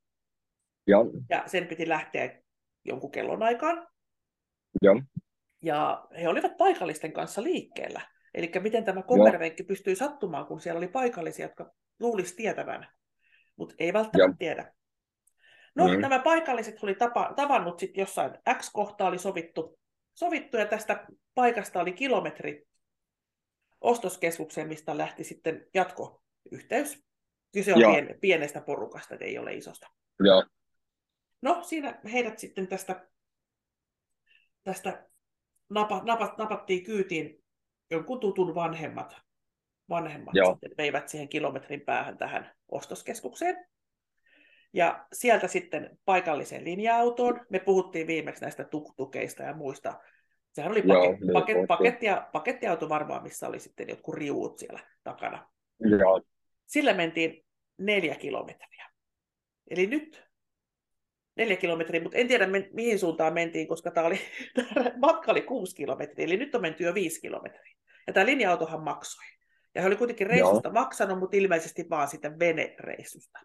Joo. 0.88 1.06
Ja 1.30 1.44
sen 1.46 1.68
piti 1.68 1.90
lähteä 1.90 2.42
jonkun 2.86 3.12
kellon 3.12 3.44
aikaan. 3.44 3.88
Joo. 4.82 5.02
Ja 5.62 6.08
he 6.22 6.28
olivat 6.28 6.58
paikallisten 6.58 7.14
kanssa 7.14 7.44
liikkeellä. 7.44 8.02
Eli 8.34 8.52
miten 8.60 8.84
tämä 8.84 9.02
kommervenkki 9.04 9.64
pystyi 9.64 9.96
sattumaan, 9.96 10.46
kun 10.46 10.60
siellä 10.60 10.78
oli 10.78 10.88
paikallisia, 10.88 11.46
jotka 11.46 11.74
luulisi 12.00 12.36
tietävän, 12.36 12.88
mutta 13.56 13.76
ei 13.80 13.94
välttämättä 13.94 14.30
Joo. 14.30 14.36
tiedä. 14.40 14.74
No, 15.76 15.88
mm. 15.88 16.00
nämä 16.00 16.20
paikalliset 16.20 16.84
oli 16.84 16.96
tapa, 16.96 17.34
tavannut 17.36 17.80
sitten 17.80 18.02
jossain 18.02 18.32
X-kohtaa 18.54 19.08
oli 19.08 19.18
sovittu, 19.18 19.80
sovittu, 20.14 20.58
ja 20.58 20.66
tästä 20.66 21.06
paikasta 21.36 21.80
oli 21.80 21.94
kilometri 21.94 22.68
ostoskeskukseen, 23.86 24.68
mistä 24.68 24.98
lähti 24.98 25.24
sitten 25.24 25.68
jatkoyhteys. 25.74 27.04
Kyse 27.54 27.74
on 27.74 27.80
pien, 27.80 28.18
pienestä 28.22 28.62
porukasta, 28.62 29.16
ei 29.20 29.38
ole 29.38 29.54
isosta. 29.54 29.88
Joo. 30.20 30.44
No, 31.42 31.64
siinä 31.64 32.00
heidät 32.12 32.40
sitten 32.40 32.68
tästä, 32.68 33.08
tästä 34.64 35.08
napa, 35.70 36.02
napa, 36.04 36.36
napattiin 36.38 36.84
kyytiin 36.84 37.44
jonkun 37.92 38.20
tutun 38.20 38.56
vanhemmat. 38.56 39.16
Vanhemmat 39.90 40.36
Joo. 40.36 40.52
sitten 40.52 40.78
veivät 40.78 41.10
siihen 41.10 41.30
kilometrin 41.30 41.82
päähän 41.82 42.18
tähän 42.18 42.54
ostoskeskukseen. 42.72 43.68
Ja 44.74 45.08
sieltä 45.14 45.48
sitten 45.48 45.98
paikalliseen 46.06 46.64
linja-autoon. 46.64 47.46
Me 47.50 47.60
puhuttiin 47.60 48.08
viimeksi 48.08 48.42
näistä 48.42 48.64
tuktukeista 48.64 49.44
ja 49.44 49.54
muista 49.54 50.00
Sehän 50.56 50.72
oli 50.72 50.82
paket, 50.82 51.20
Joo, 51.20 51.34
paket, 51.34 51.56
paket, 51.56 51.68
paketti, 51.68 52.06
pakettiauto 52.32 52.90
varmaan, 52.90 53.24
missä 53.24 53.48
oli 53.48 53.60
sitten 53.60 53.90
jotkut 53.90 54.16
riuut 54.16 54.58
siellä 54.58 54.80
takana. 55.04 55.50
Joo. 55.80 56.22
Sillä 56.66 56.94
mentiin 56.94 57.46
neljä 57.78 58.16
kilometriä. 58.16 58.90
Eli 59.70 59.88
nyt 59.88 60.24
neljä 61.36 61.56
kilometriä, 61.56 62.02
mutta 62.02 62.18
en 62.18 62.28
tiedä 62.28 62.48
mihin 62.74 63.00
suuntaan 63.00 63.34
mentiin, 63.34 63.68
koska 63.68 63.92
tämä, 63.92 64.08
oli, 64.08 64.20
matka 65.08 65.32
oli 65.32 65.42
kuusi 65.42 65.76
kilometriä, 65.76 66.26
eli 66.26 66.38
nyt 66.38 66.56
on 66.56 66.62
menty 66.62 66.84
jo 66.84 66.94
viisi 66.94 67.22
kilometriä. 67.22 67.76
Ja 68.08 68.14
tämä 68.14 68.26
linja-autohan 68.26 68.84
maksoi. 68.84 69.26
Ja 69.76 69.82
he 69.82 69.88
oli 69.88 69.96
kuitenkin 69.96 70.28
reissusta 70.28 70.68
Joo. 70.68 70.74
maksanut, 70.74 71.20
mutta 71.20 71.38
ilmeisesti 71.38 71.86
vaan 71.90 72.08
sitten 72.08 72.40
venereissusta. 72.40 73.40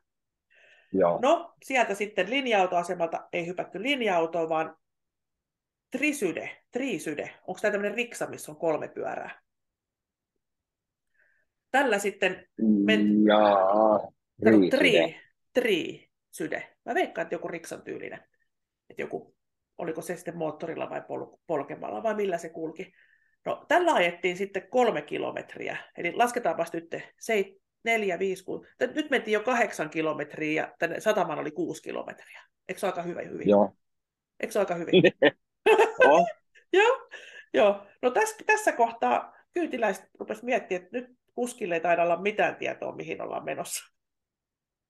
Joo. 0.92 1.18
No, 1.22 1.54
sieltä 1.64 1.94
sitten 1.94 2.30
linja-autoasemalta 2.30 3.28
ei 3.32 3.46
hypätty 3.46 3.82
linja-autoon, 3.82 4.48
vaan 4.48 4.76
Trisyde, 5.90 6.50
trisyde. 6.70 7.30
Onko 7.46 7.60
tämä 7.60 7.72
tämmöinen 7.72 7.96
riksa, 7.96 8.26
missä 8.26 8.52
on 8.52 8.58
kolme 8.58 8.88
pyörää? 8.88 9.40
Tällä 11.70 11.98
sitten... 11.98 12.46
Men... 12.84 13.24
Jaa, 13.24 13.98
tri, 14.70 15.20
tri, 15.52 16.08
syde. 16.30 16.76
Mä 16.84 16.94
veikkaan, 16.94 17.22
että 17.22 17.34
joku 17.34 17.48
riksan 17.48 17.82
tyylinen. 17.82 18.20
Että 18.90 19.02
joku, 19.02 19.34
oliko 19.78 20.02
se 20.02 20.16
sitten 20.16 20.36
moottorilla 20.36 20.90
vai 20.90 21.00
pol- 21.00 21.38
polkemalla 21.46 22.02
vai 22.02 22.14
millä 22.14 22.38
se 22.38 22.48
kulki. 22.48 22.92
No, 23.46 23.64
tällä 23.68 23.92
ajettiin 23.92 24.36
sitten 24.36 24.68
kolme 24.70 25.02
kilometriä. 25.02 25.76
Eli 25.96 26.12
lasketaanpa 26.12 26.64
nyt 26.72 26.96
se, 27.20 27.54
neljä, 27.84 28.18
viisi, 28.18 28.44
kuusi. 28.44 28.68
Nyt 28.94 29.10
mentiin 29.10 29.32
jo 29.32 29.40
kahdeksan 29.40 29.90
kilometriä 29.90 30.62
ja 30.62 30.74
tänne 30.78 31.00
sataman 31.00 31.38
oli 31.38 31.50
kuusi 31.50 31.82
kilometriä. 31.82 32.42
Eikö 32.68 32.80
se 32.80 32.86
aika 32.86 33.02
hyvin? 33.02 33.30
hyvin? 33.30 33.48
Joo. 33.48 33.76
Eikö 34.40 34.52
se 34.52 34.58
aika 34.58 34.74
hyvin? 34.74 35.02
Oh. 36.04 36.26
joo, 36.72 37.08
joo. 37.54 37.86
No 38.02 38.10
tässä, 38.10 38.36
tässä 38.46 38.72
kohtaa 38.72 39.34
kyytiläiset 39.52 40.04
rupesivat 40.18 40.44
miettimään, 40.44 40.84
että 40.84 40.98
nyt 40.98 41.18
kuskille 41.34 41.74
ei 41.74 41.80
taida 41.80 42.02
olla 42.02 42.20
mitään 42.20 42.56
tietoa, 42.56 42.96
mihin 42.96 43.22
ollaan 43.22 43.44
menossa. 43.44 43.84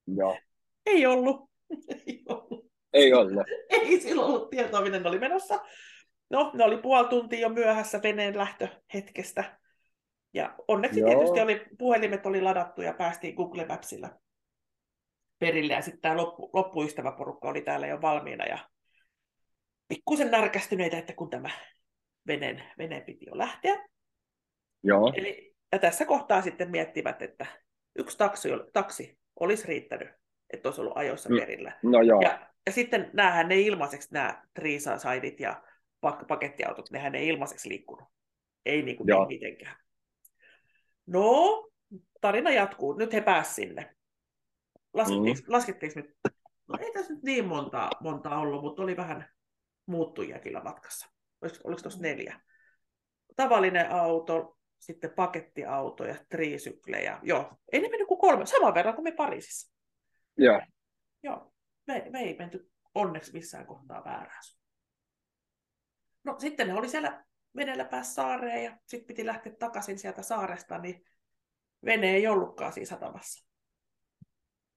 Joo. 0.07 0.39
Ei 0.87 1.07
ollut. 1.07 1.51
Ei 2.07 2.25
ollut. 2.29 2.71
Ei 2.93 3.13
ollut. 3.13 3.47
Ei 3.71 4.01
silloin 4.01 4.29
ollut 4.29 4.51
tietoa, 4.51 4.81
miten 4.81 5.03
ne 5.03 5.09
oli 5.09 5.19
menossa. 5.19 5.61
No, 6.31 6.51
ne 6.55 6.65
oli 6.65 6.77
puoli 6.77 7.09
tuntia 7.09 7.41
jo 7.41 7.49
myöhässä 7.49 8.01
veneen 8.03 8.39
lähtöhetkestä. 8.39 9.59
Ja 10.35 10.55
onneksi 10.69 11.01
Joo. 11.01 11.11
tietysti 11.11 11.41
oli, 11.41 11.67
puhelimet 11.79 12.27
oli 12.27 12.41
ladattu 12.41 12.83
ja 12.83 12.93
päästiin 12.93 13.35
Google 13.35 13.67
Mapsilla 13.67 14.09
perille. 15.39 15.73
Ja 15.73 15.83
sitten 15.83 16.01
tämä 16.01 16.17
loppu, 16.17 16.51
loppuystäväporukka 16.53 17.49
oli 17.49 17.61
täällä 17.61 17.87
jo 17.87 18.01
valmiina 18.01 18.47
ja 18.47 18.59
pikkusen 19.91 20.31
närkästyneitä, 20.31 20.99
että 20.99 21.13
kun 21.13 21.31
tämä 21.31 21.51
veneen, 22.27 22.63
veneen 22.79 23.03
piti 23.03 23.27
jo 23.27 23.39
lähteä. 23.39 23.89
Joo. 24.83 25.13
Eli, 25.17 25.55
ja 25.73 25.79
tässä 25.79 26.05
kohtaa 26.05 26.43
sitten 26.43 26.71
miettivät, 26.71 27.23
että 27.23 27.47
yksi 27.99 28.19
taksi, 28.19 28.49
taksi 28.73 29.19
olisi 29.41 29.67
riittänyt, 29.67 30.09
että 30.53 30.69
olisi 30.69 30.81
ollut 30.81 30.97
ajoissa 30.97 31.29
mm. 31.29 31.37
perillä. 31.37 31.79
No 31.83 32.03
joo. 32.03 32.21
Ja, 32.21 32.51
ja 32.67 32.73
sitten 32.73 33.11
näähän 33.13 33.49
ne 33.49 33.61
ilmaiseksi, 33.61 34.09
nämä 34.13 34.43
Triisa-saidit 34.55 35.41
ja 35.41 35.63
pak- 36.01 36.27
pakettiautot, 36.27 36.91
nehän 36.91 37.15
ei 37.15 37.29
ilmaiseksi 37.29 37.69
liikkunut. 37.69 38.09
Ei 38.67 38.83
niin 38.83 38.97
kuin 38.97 39.07
niin 39.07 39.29
mitenkään. 39.29 39.77
No, 41.07 41.69
tarina 42.21 42.51
jatkuu. 42.51 42.93
Nyt 42.93 43.13
he 43.13 43.21
pääsivät 43.21 43.55
sinne. 43.55 43.97
Laskettiinko, 44.95 45.41
mm. 45.47 45.53
laskettiinko 45.53 46.01
nyt 46.01 46.17
No 46.71 46.79
ei 46.81 46.93
tässä 46.93 47.15
nyt 47.15 47.23
niin 47.23 47.45
montaa, 47.45 47.91
montaa 48.01 48.39
ollut, 48.39 48.63
mutta 48.63 48.83
oli 48.83 48.97
vähän 48.97 49.29
muuttujia 49.91 50.39
kyllä 50.39 50.63
matkassa. 50.63 51.11
Oliko, 51.43 51.57
oliko 51.65 51.83
tuossa 51.83 52.01
neljä? 52.01 52.41
Tavallinen 53.37 53.91
auto, 53.91 54.59
sitten 54.79 55.11
pakettiauto 55.11 56.05
ja 56.05 56.17
trisyklejä. 56.29 57.21
Joo, 57.23 57.57
ei 57.73 57.81
ne 57.81 57.89
mennyt 57.89 58.09
kuin 58.09 58.21
kolme, 58.21 58.47
saman 58.47 58.75
verran 58.75 58.95
kuin 58.95 59.05
me 59.05 59.13
Pariisissa. 59.13 59.75
Joo. 60.37 60.61
Joo, 61.23 61.53
me, 61.87 62.07
me 62.11 62.21
ei 62.21 62.37
menty 62.39 62.71
onneksi 62.95 63.33
missään 63.33 63.67
kohtaa 63.67 64.05
väärään 64.05 64.43
No 66.25 66.39
sitten 66.39 66.67
ne 66.67 66.75
oli 66.75 66.89
siellä 66.89 67.25
veneellä 67.57 67.85
päässä 67.85 68.15
saareen 68.15 68.65
ja 68.65 68.79
sitten 68.87 69.07
piti 69.07 69.27
lähteä 69.27 69.53
takaisin 69.59 69.99
sieltä 69.99 70.23
saaresta, 70.23 70.79
niin 70.79 71.05
vene 71.85 72.11
ei 72.11 72.27
ollutkaan 72.27 72.73
siinä 72.73 72.89
satamassa. 72.89 73.47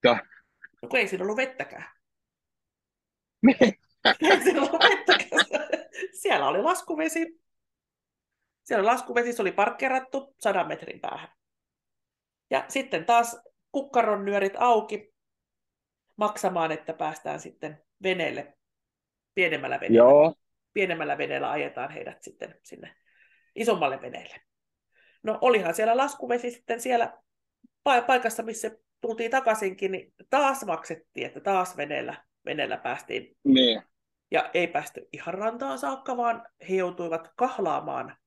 Ja. 0.03 0.25
No 0.81 0.89
kun 0.89 0.99
ei 0.99 1.07
siinä 1.07 1.23
ollut 1.23 1.37
vettäkään. 1.37 1.85
Siellä 6.13 6.47
oli 6.47 6.61
laskuvesi. 6.61 7.39
Siellä 8.63 8.85
laskuvesi, 8.85 9.33
se 9.33 9.41
oli 9.41 9.51
parkkerattu 9.51 10.35
sadan 10.39 10.67
metrin 10.67 10.99
päähän. 10.99 11.29
Ja 12.49 12.65
sitten 12.67 13.05
taas 13.05 13.41
kukkaron 13.71 14.25
nyörit 14.25 14.53
auki 14.57 15.13
maksamaan, 16.15 16.71
että 16.71 16.93
päästään 16.93 17.39
sitten 17.39 17.83
veneelle, 18.03 18.57
pienemmällä 19.35 19.79
veneellä. 19.79 19.97
Joo. 19.97 20.35
Pienemmällä 20.73 21.17
veneellä 21.17 21.51
ajetaan 21.51 21.91
heidät 21.91 22.23
sitten 22.23 22.59
sinne 22.63 22.95
isommalle 23.55 24.01
veneelle. 24.01 24.35
No 25.23 25.37
olihan 25.41 25.75
siellä 25.75 25.97
laskuvesi 25.97 26.51
sitten 26.51 26.81
siellä 26.81 27.17
paikassa, 27.83 28.43
missä 28.43 28.71
tultiin 29.01 29.31
takaisinkin, 29.31 29.91
niin 29.91 30.13
taas 30.29 30.65
maksettiin, 30.65 31.27
että 31.27 31.39
taas 31.39 31.77
veneellä, 31.77 32.23
veneellä 32.45 32.77
päästiin. 32.77 33.37
Niin. 33.43 33.81
Ja 34.33 34.49
ei 34.53 34.67
päästy 34.67 35.07
ihan 35.13 35.33
rantaan 35.33 35.79
saakka, 35.79 36.17
vaan 36.17 36.47
he 36.69 36.75
joutuivat 36.75 37.29
kahlaamaan 37.35 38.17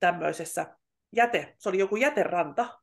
tämmöisessä 0.00 0.76
jäte, 1.16 1.54
se 1.58 1.68
oli 1.68 1.78
joku 1.78 1.96
jäteranta, 1.96 2.80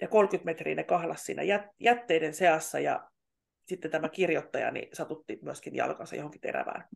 ja 0.00 0.08
30 0.08 0.44
metriä 0.44 0.74
ne 0.74 0.84
kahlas 0.84 1.24
siinä 1.24 1.42
jätteiden 1.80 2.34
seassa, 2.34 2.80
ja 2.80 3.10
sitten 3.66 3.90
tämä 3.90 4.08
kirjoittaja 4.08 4.70
niin 4.70 4.88
satutti 4.92 5.38
myöskin 5.42 5.74
jalkansa 5.74 6.16
johonkin 6.16 6.40
terävään, 6.40 6.88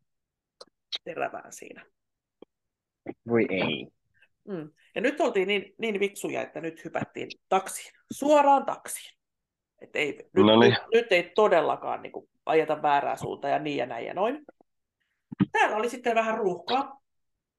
terävään 1.05 1.52
siinä. 1.52 1.87
Voi 3.29 3.47
ei. 3.50 3.87
Mm. 4.49 4.71
Ja 4.95 5.00
nyt 5.00 5.21
oltiin 5.21 5.49
niin, 5.49 5.75
niin 5.79 6.00
viksuja, 6.00 6.43
että 6.43 6.61
nyt 6.61 6.85
hypättiin 6.85 7.29
taksiin, 7.49 7.93
suoraan 8.12 8.67
taksiin. 8.67 9.19
Et 9.81 9.97
ei, 9.97 10.17
nyt, 10.35 10.47
no 10.47 10.61
niin. 10.61 10.71
nyt, 10.71 10.83
nyt 10.95 11.12
ei 11.12 11.33
todellakaan 11.35 12.02
niin 12.02 12.12
kuin, 12.12 12.29
ajeta 12.50 12.83
väärää 12.83 13.16
suuntaan 13.16 13.52
ja 13.52 13.59
niin 13.59 13.76
ja 13.76 13.87
näin 13.87 14.07
ja 14.07 14.14
noin. 14.14 14.45
Täällä 15.52 15.76
oli 15.76 15.90
sitten 15.90 16.14
vähän 16.14 16.38
ruuhkaa. 16.38 17.00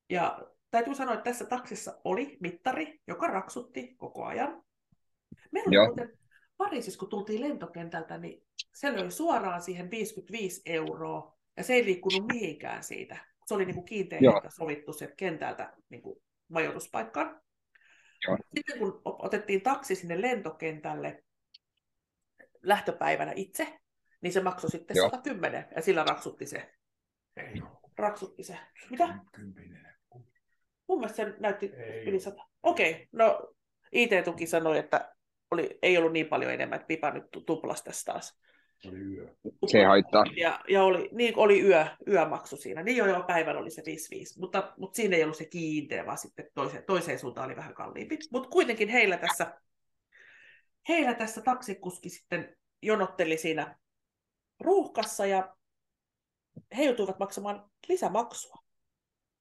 Ja 0.09 0.39
täytyy 0.71 0.95
sanoa, 0.95 1.13
että 1.13 1.23
tässä 1.23 1.45
taksissa 1.45 2.01
oli 2.03 2.37
mittari, 2.39 2.99
joka 3.07 3.27
raksutti 3.27 3.95
koko 3.97 4.25
ajan. 4.25 4.63
Meillä 5.51 5.81
oli 5.81 5.87
muuten 5.87 6.17
Pariisissa, 6.57 6.99
kun 6.99 7.09
tultiin 7.09 7.41
lentokentältä, 7.41 8.17
niin 8.17 8.43
se 8.73 8.93
löi 8.93 9.11
suoraan 9.11 9.61
siihen 9.61 9.91
55 9.91 10.61
euroa, 10.65 11.37
ja 11.57 11.63
se 11.63 11.73
ei 11.73 11.85
liikkunut 11.85 12.27
mihinkään 12.27 12.83
siitä. 12.83 13.17
Se 13.45 13.53
oli 13.53 13.65
niin 13.65 13.75
kuin 13.75 13.85
kiinteä 13.85 14.19
hinta 14.19 14.49
sovittu 14.49 14.93
sieltä 14.93 15.15
kentältä 15.15 15.73
niin 15.89 16.01
kuin 16.01 16.19
majoituspaikkaan. 16.47 17.41
Joo. 18.27 18.37
Sitten 18.55 18.79
kun 18.79 19.01
otettiin 19.05 19.61
taksi 19.61 19.95
sinne 19.95 20.21
lentokentälle 20.21 21.23
lähtöpäivänä 22.63 23.33
itse, 23.35 23.79
niin 24.21 24.33
se 24.33 24.41
maksoi 24.41 24.71
sitten 24.71 24.95
Joo. 24.95 25.09
110, 25.09 25.67
ja 25.75 25.81
sillä 25.81 26.03
raksutti 26.03 26.45
se. 26.45 26.73
Ei 27.37 27.61
Raksutti 27.97 28.43
se. 28.43 28.57
Mitä? 28.89 29.17
Kympinen. 29.31 29.87
Mun 30.87 30.99
mielestä 30.99 31.15
se 31.15 31.33
näytti 31.39 31.71
ei 31.77 32.05
yli 32.05 32.19
100. 32.19 32.43
Okei, 32.63 32.91
okay, 32.91 33.05
no 33.11 33.53
IT-tuki 33.91 34.47
sanoi, 34.47 34.77
että 34.77 35.15
oli, 35.51 35.79
ei 35.81 35.97
ollut 35.97 36.13
niin 36.13 36.27
paljon 36.27 36.53
enemmän, 36.53 36.75
että 36.75 36.87
pipa 36.87 37.11
nyt 37.11 37.23
tuplas 37.45 37.83
tässä 37.83 38.11
taas. 38.11 38.41
Oli 38.87 38.99
yö. 38.99 39.27
Se 39.67 39.83
haittaa. 39.83 40.23
Ja, 40.35 40.59
ja 40.69 40.83
oli, 40.83 41.09
niin 41.11 41.33
oli 41.37 41.61
yö, 41.61 41.85
yömaksu 42.07 42.57
siinä. 42.57 42.83
Niin 42.83 42.97
jo, 42.97 43.05
jo 43.05 43.23
päivällä 43.27 43.61
oli 43.61 43.71
se 43.71 43.83
55, 43.85 44.39
mutta, 44.39 44.73
mutta 44.77 44.95
siinä 44.95 45.15
ei 45.15 45.23
ollut 45.23 45.37
se 45.37 45.45
kiinteä, 45.45 46.05
vaan 46.05 46.17
sitten 46.17 46.45
toiseen, 46.53 46.83
toiseen 46.83 47.19
suuntaan 47.19 47.45
oli 47.45 47.55
vähän 47.55 47.73
kalliimpi. 47.73 48.17
Mutta 48.31 48.49
kuitenkin 48.49 48.89
heillä 48.89 49.17
tässä, 49.17 49.61
heillä 50.89 51.13
tässä 51.13 51.41
taksikuski 51.41 52.09
sitten 52.09 52.57
jonotteli 52.81 53.37
siinä 53.37 53.75
ruuhkassa 54.61 55.25
ja 55.25 55.55
he 56.77 56.83
joutuivat 56.83 57.19
maksamaan 57.19 57.71
lisämaksua 57.89 58.55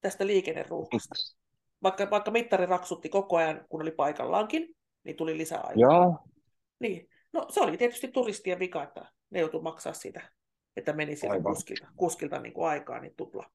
tästä 0.00 0.26
liikenneruuhkasta. 0.26 1.14
Vaikka, 1.83 2.11
vaikka 2.11 2.30
mittari 2.30 2.66
raksutti 2.66 3.09
koko 3.09 3.37
ajan, 3.37 3.66
kun 3.68 3.83
oli 3.83 3.90
paikallaankin, 3.90 4.76
niin 5.04 5.16
tuli 5.16 5.38
lisää 5.38 5.61
aikaa. 5.61 5.74
Joo. 5.76 6.18
Niin. 6.80 7.09
No 7.33 7.46
se 7.48 7.61
oli 7.61 7.76
tietysti 7.76 8.09
turistien 8.09 8.59
vika, 8.59 8.83
että 8.83 9.12
ne 9.30 9.40
joutuivat 9.40 9.64
maksaa 9.64 9.92
sitä, 9.92 10.33
että 10.76 10.92
meni 10.92 11.16
sieltä 11.16 11.42
kuskilta, 11.42 11.88
kuskilta 11.96 12.40
niin 12.40 12.52
kuin 12.52 12.68
aikaa, 12.68 13.00
niin 13.00 13.14
tupla. 13.16 13.50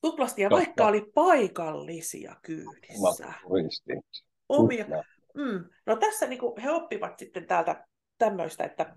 Tuplasti, 0.00 0.42
ja 0.42 0.48
Totta. 0.48 0.64
vaikka 0.64 0.86
oli 0.86 1.10
paikallisia 1.14 2.36
kyydissä. 2.42 3.32
Omia. 4.48 4.84
Mm. 5.34 5.64
No 5.86 5.96
tässä 5.96 6.26
niin 6.26 6.38
kuin 6.38 6.60
he 6.62 6.70
oppivat 6.70 7.18
sitten 7.18 7.46
täältä 7.46 7.86
tämmöistä, 8.18 8.64
että 8.64 8.96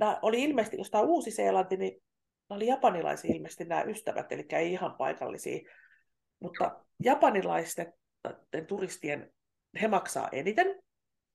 nämä 0.00 0.18
oli 0.22 0.42
ilmeisesti, 0.44 0.76
jos 0.76 0.90
tämä 0.90 1.04
Uusi-Seelanti, 1.04 1.76
niin 1.76 2.02
nämä 2.48 2.56
oli 2.56 2.66
japanilaisia 2.66 3.34
ilmeisesti 3.34 3.64
nämä 3.64 3.82
ystävät, 3.82 4.32
eli 4.32 4.46
ei 4.52 4.72
ihan 4.72 4.94
paikallisia. 4.94 5.68
Mutta 6.40 6.84
japanilaisten 7.04 7.92
turistien, 8.66 9.32
he 9.80 9.88
maksaa 9.88 10.28
eniten 10.32 10.82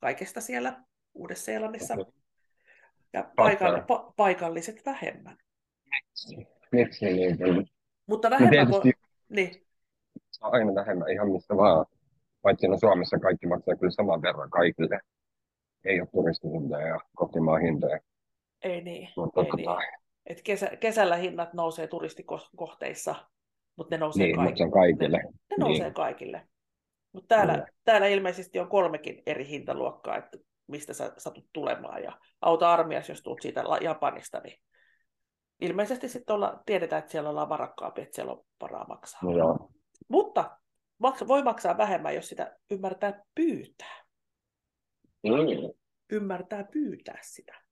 kaikesta 0.02 0.42
siellä 0.42 0.84
Uudessa-Seelannissa. 1.14 1.96
Ja 3.14 3.22
paikall- 3.42 3.82
pa- 3.82 4.14
paikalliset 4.16 4.86
vähemmän. 4.86 5.38
Miksi 6.72 7.06
niin? 7.06 7.38
Mutta 8.08 8.30
vähemmän 8.30 8.52
tietysti... 8.52 8.72
voi... 8.72 8.92
Niin. 9.30 9.66
Aina 10.42 10.76
vähemmän 10.76 11.12
ihan 11.12 11.32
mistä 11.32 11.58
vaan. 11.58 11.86
Paitsi 12.42 12.68
no 12.68 12.78
Suomessa 12.78 13.20
kaikki 13.20 13.48
maksaa 13.48 13.76
kyllä 13.76 13.92
saman 13.92 14.22
verran 14.22 14.50
kaikille. 14.50 15.00
Ei 15.86 16.02
ole 16.02 16.10
turistihintoja 16.12 16.88
ja 16.88 17.00
kotimaan 17.16 17.62
hintoja. 17.62 18.00
Ei 18.62 18.82
niin. 18.82 19.10
No, 19.18 19.32
ei 19.38 19.50
niin. 19.56 19.70
Et 20.26 20.42
kesä, 20.42 20.72
kesällä 20.80 21.16
hinnat 21.16 21.54
nousee 21.54 21.88
turistikohteissa, 21.88 23.16
mutta 23.76 23.96
ne 23.96 24.00
nousee 24.00 24.26
niin, 24.26 24.36
kaikille. 24.36 24.66
Mutta 24.66 24.80
kaikille. 24.80 25.18
Ne, 25.18 25.24
ne 25.50 25.56
nousee 25.60 25.86
niin. 25.86 25.94
kaikille. 25.94 26.48
Mutta 27.12 27.36
täällä, 27.36 27.54
mm. 27.54 27.64
täällä 27.84 28.08
ilmeisesti 28.08 28.60
on 28.60 28.70
kolmekin 28.70 29.24
eri 29.26 29.48
hintaluokkaa, 29.48 30.18
että 30.18 30.38
mistä 30.68 30.94
sä 30.94 31.14
satut 31.18 31.46
tulemaan. 31.54 32.04
Ja 32.04 32.20
auta 32.42 32.74
armias, 32.74 33.10
jos 33.10 33.22
tulet 33.22 33.42
siitä 33.42 33.64
Japanista, 33.82 34.40
niin 34.40 34.62
ilmeisesti 35.62 36.10
sitten 36.10 36.36
olla, 36.36 36.62
tiedetään, 36.66 37.00
että 37.00 37.12
siellä 37.12 37.30
ollaan 37.30 37.50
varakkaampi, 37.50 38.02
että 38.02 38.16
siellä 38.16 38.32
on 38.32 38.46
varaa 38.62 38.88
maksaa. 38.88 39.20
No 39.24 39.38
joo. 39.38 39.70
Mutta 40.08 40.58
maksa, 40.98 41.28
voi 41.28 41.44
maksaa 41.44 41.78
vähemmän, 41.78 42.16
jos 42.16 42.30
sitä 42.30 42.58
ymmärtää 42.72 43.24
pyytää. 43.36 44.06
Mm. 45.24 45.74
Ymmärtää 46.10 46.64
pyytää 46.64 47.20
sitä. 47.22 47.65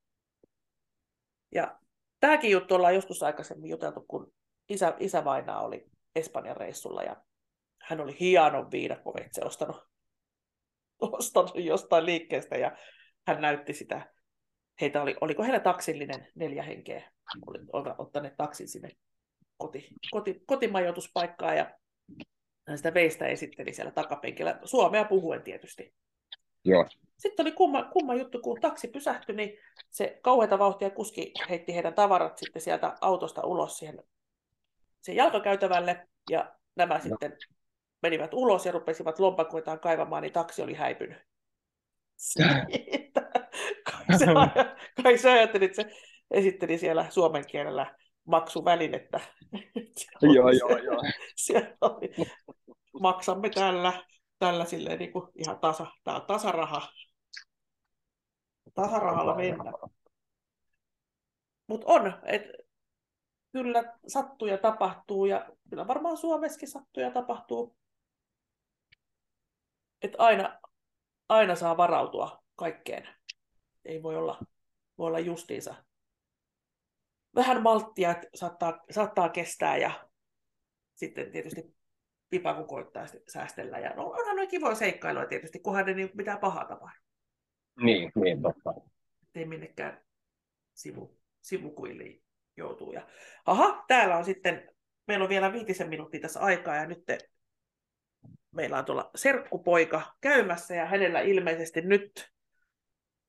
Ja 1.55 1.79
tämäkin 2.19 2.51
juttu 2.51 2.75
ollaan 2.75 2.95
joskus 2.95 3.23
aikaisemmin 3.23 3.69
juteltu, 3.69 4.05
kun 4.07 4.33
isä, 4.69 4.93
isä 4.99 5.25
Vainaa 5.25 5.61
oli 5.61 5.85
Espanjan 6.15 6.57
reissulla 6.57 7.03
ja 7.03 7.15
hän 7.81 8.01
oli 8.01 8.19
hienon 8.19 8.71
viidakkoveitse 8.71 9.41
ostanut, 9.45 9.77
ostanut 11.01 11.55
jostain 11.55 12.05
liikkeestä 12.05 12.55
ja 12.55 12.77
hän 13.27 13.41
näytti 13.41 13.73
sitä. 13.73 14.13
Heitä 14.81 15.01
oli, 15.01 15.15
oliko 15.21 15.43
heillä 15.43 15.59
taksillinen 15.59 16.27
neljä 16.35 16.63
henkeä, 16.63 17.11
oli, 17.45 17.59
ottaneet 17.97 18.37
taksin 18.37 18.67
sinne 18.67 18.89
koti, 19.57 19.87
koti, 20.11 20.41
kotimajoituspaikkaan 20.45 21.57
ja 21.57 21.71
hän 22.67 22.77
sitä 22.77 22.93
veistä 22.93 23.27
esitteli 23.27 23.73
siellä 23.73 23.91
takapenkillä, 23.91 24.59
suomea 24.63 25.05
puhuen 25.05 25.43
tietysti. 25.43 25.93
Joo. 26.65 26.87
Sitten 27.23 27.43
oli 27.43 27.51
kumma, 27.51 27.83
kumma 27.83 28.15
juttu, 28.15 28.39
kun 28.39 28.62
taksi 28.62 28.88
pysähtyi, 28.88 29.36
niin 29.36 29.57
se 29.89 30.19
kauheita 30.21 30.59
vauhtia 30.59 30.89
kuski 30.89 31.31
heitti 31.49 31.75
heidän 31.75 31.93
tavarat 31.93 32.38
sitten 32.38 32.62
sieltä 32.62 32.97
autosta 33.01 33.45
ulos 33.45 33.77
siihen, 33.77 34.03
siihen 35.01 35.23
jalkakäytävälle, 35.23 36.07
ja 36.29 36.55
nämä 36.75 36.93
no. 36.93 37.01
sitten 37.01 37.38
menivät 38.01 38.33
ulos 38.33 38.65
ja 38.65 38.71
rupesivat 38.71 39.19
lompakoitaan 39.19 39.79
kaivamaan, 39.79 40.23
niin 40.23 40.33
taksi 40.33 40.62
oli 40.62 40.73
häipynyt. 40.73 41.17
kai, 43.91 44.17
se, 44.19 44.25
kai 45.03 45.17
se 45.17 45.31
ajatteli, 45.31 45.65
että 45.65 45.83
se 45.83 45.91
esitteli 46.31 46.77
siellä 46.77 47.09
suomen 47.09 47.47
kielellä 47.47 47.95
maksuvälinettä. 48.25 49.19
joo, 50.36 50.49
joo, 50.49 50.77
joo. 50.77 51.01
Siellä 51.36 51.77
oli, 51.81 52.09
maksamme 53.01 53.49
tällä, 53.49 53.93
tällä 54.39 54.65
silleen 54.65 54.99
niin 54.99 55.12
kuin 55.12 55.29
ihan 55.36 55.59
tasa, 55.59 55.88
tämä 56.03 56.17
on 56.17 56.25
tasaraha. 56.25 56.81
Tasarahalla 58.73 59.36
mennä. 59.36 59.71
Mutta 61.67 61.86
on, 61.88 62.13
että 62.23 62.54
kyllä 63.52 63.97
sattuu 64.08 64.47
ja 64.47 64.58
tapahtuu, 64.58 65.26
ja 65.26 65.49
kyllä 65.69 65.88
varmaan 65.88 66.17
Suomessakin 66.17 66.67
sattuu 66.67 67.04
ja 67.04 67.12
tapahtuu. 67.12 67.78
Että 70.02 70.17
aina, 70.19 70.60
aina 71.30 71.56
saa 71.56 71.78
varautua 71.78 72.43
kaikkeen. 72.56 73.08
Ei 73.86 74.04
voi 74.04 74.17
olla, 74.17 74.39
voi 74.97 75.08
olla 75.08 75.19
justiinsa. 75.19 75.76
Vähän 77.36 77.63
malttia 77.63 78.12
että 78.12 78.28
saattaa, 78.36 78.84
saattaa 78.91 79.30
kestää 79.30 79.78
ja 79.78 80.10
sitten 80.95 81.32
tietysti 81.32 81.76
pipa 82.30 82.54
kun 82.54 82.67
koittaa 82.67 83.06
säästellä. 83.28 83.80
Ja 83.80 83.89
no, 83.89 84.06
onhan 84.06 84.36
noin 84.36 84.49
kivoja 84.49 84.76
seikkailuja 84.76 85.28
tietysti, 85.28 85.60
kunhan 85.60 85.86
ne 85.86 85.93
niin 85.93 86.12
mitään 86.13 86.39
pahaa 86.39 86.65
tapahdu. 86.65 87.04
Niin, 87.81 88.12
niin 88.15 88.41
totta. 88.41 88.73
Ei 89.36 89.45
minnekään 89.45 90.01
sivu, 90.73 91.17
sivukuiliin 91.41 92.23
joutuu. 92.57 92.93
Ja, 92.93 93.07
aha, 93.45 93.83
täällä 93.88 94.17
on 94.17 94.25
sitten, 94.25 94.69
meillä 95.07 95.23
on 95.23 95.29
vielä 95.29 95.53
viitisen 95.53 95.89
minuuttia 95.89 96.21
tässä 96.21 96.39
aikaa 96.39 96.75
ja 96.75 96.86
nyt 96.86 97.05
te, 97.05 97.17
meillä 98.51 98.77
on 98.77 98.86
tuolla 98.86 99.12
serkkupoika 99.15 100.01
käymässä 100.21 100.75
ja 100.75 100.86
hänellä 100.86 101.19
ilmeisesti 101.19 101.81
nyt, 101.81 102.31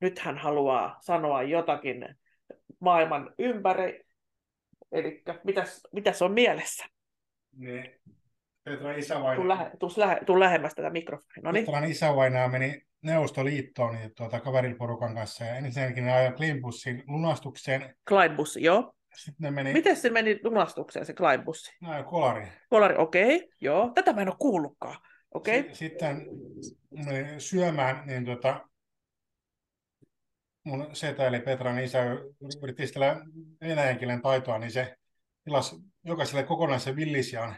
nyt 0.00 0.18
hän 0.18 0.38
haluaa 0.38 0.98
sanoa 1.00 1.42
jotakin 1.42 2.16
maailman 2.80 3.34
ympäri. 3.38 4.04
Eli 4.92 5.22
mitäs, 5.44 5.82
mitäs 5.92 6.22
on 6.22 6.32
mielessä? 6.32 6.84
Niin. 7.56 8.00
Petran 8.64 8.98
isävainaa, 8.98 9.36
Tuu, 9.36 9.48
lähe, 9.48 9.70
tuu, 9.78 9.90
lähe, 9.96 10.20
tuu 10.26 10.40
lähemmäs 10.40 10.74
tätä 10.74 10.90
mikrofonia. 10.90 11.42
No 11.42 11.52
niin. 11.52 11.64
Petran 11.64 11.90
isävainaa 11.90 12.48
meni 12.48 12.82
Neuvostoliittoon 13.02 13.94
niin 13.94 14.14
tuota, 14.16 14.40
kaveriporukan 14.40 15.14
kanssa 15.14 15.44
ja 15.44 15.54
ensinnäkin 15.54 16.04
ne 16.04 16.12
ajoi 16.12 16.32
Kleinbussin 16.32 17.02
lunastukseen. 17.06 17.96
Kleinbussi, 18.08 18.62
joo. 18.62 18.94
Sitten 19.16 19.44
ne 19.44 19.50
meni 19.50 19.72
Miten 19.72 19.96
se 19.96 20.10
meni 20.10 20.40
lunastukseen, 20.44 21.06
se 21.06 21.12
Kleinbussi? 21.12 21.72
no, 21.80 22.04
kolari. 22.04 22.46
Kolari, 22.68 22.94
okei, 22.98 23.36
okay, 23.36 23.48
joo. 23.60 23.92
Tätä 23.94 24.12
mä 24.12 24.22
en 24.22 24.28
ole 24.28 24.36
kuullutkaan. 24.38 24.96
Okei, 25.34 25.60
okay. 25.60 25.74
S- 25.74 25.78
sitten 25.78 26.26
meni 27.06 27.40
syömään, 27.40 28.06
niin 28.06 28.24
tuota, 28.24 28.68
mun 30.64 30.86
setä 30.92 31.26
eli 31.26 31.40
Petran 31.40 31.78
isä 31.78 32.04
yritti 32.62 32.86
sitä 32.86 33.16
venäjän 33.60 34.22
taitoa, 34.22 34.58
niin 34.58 34.70
se 34.70 34.96
tilasi 35.44 35.76
jokaiselle 36.04 36.42
kokonaisen 36.42 36.96
villisjaan. 36.96 37.56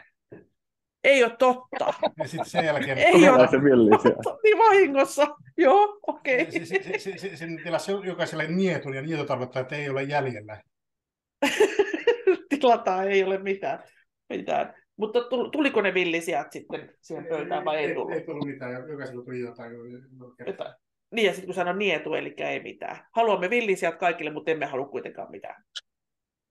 Ei 1.07 1.25
ole 1.25 1.37
totta. 1.39 1.95
Ja 2.19 2.29
sitten 2.29 2.51
sen 2.51 2.65
jälkeen 2.65 2.99
Ei 2.99 3.29
ole 3.29 3.49
se 3.49 4.11
totta. 4.11 4.39
Niin 4.43 4.59
vahingossa. 4.59 5.27
Joo, 5.57 5.99
okei. 6.07 6.43
Okay. 6.43 6.53
se, 6.53 6.65
se, 6.65 6.99
se, 6.99 7.19
se, 7.19 7.37
se 7.37 7.47
tilasi 7.65 7.93
jokaiselle 8.05 8.47
nietun, 8.47 8.95
ja 8.95 9.03
nietu 9.03 9.25
tarkoittaa, 9.25 9.63
että 9.63 9.77
ei 9.77 9.89
ole 9.89 10.03
jäljellä. 10.03 10.63
Tilataan, 12.51 13.09
ei 13.09 13.25
ole 13.25 13.39
mitään. 13.39 13.83
mitään. 14.29 14.75
Mutta 14.97 15.21
tul- 15.21 15.51
tuliko 15.51 15.81
ne 15.81 15.95
villisijat 15.95 16.53
sitten 16.53 16.93
siihen 17.01 17.27
pöytään 17.27 17.65
vai 17.65 17.77
ei 17.77 17.95
tullut? 17.95 18.13
Ei 18.13 18.25
tullut 18.25 18.47
mitään, 18.47 18.89
jokaisella 18.89 19.25
tuli 19.25 19.41
jotain. 19.41 19.73
Jotain. 20.47 20.75
Niin, 21.11 21.27
ja 21.27 21.33
sitten 21.33 21.47
kun 21.47 21.55
sanon 21.55 21.79
nietu, 21.79 22.15
eli 22.15 22.35
ei 22.39 22.63
mitään. 22.63 23.07
Haluamme 23.13 23.51
villisijat 23.51 23.97
kaikille, 23.97 24.31
mutta 24.31 24.51
emme 24.51 24.67
halua 24.67 24.89
kuitenkaan 24.89 25.31
mitään. 25.31 25.65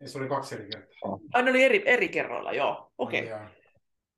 Ja 0.01 0.09
se 0.09 0.17
oli 0.17 0.27
kaksi 0.27 0.55
eri 0.55 0.63
kertaa. 0.63 1.19
Ai, 1.33 1.43
ne 1.43 1.49
oli 1.49 1.63
eri, 1.63 1.83
eri 1.85 2.09
kerroilla, 2.09 2.51
joo. 2.51 2.91
Okei. 2.97 3.23
Okay. 3.23 3.31
Ja- 3.31 3.64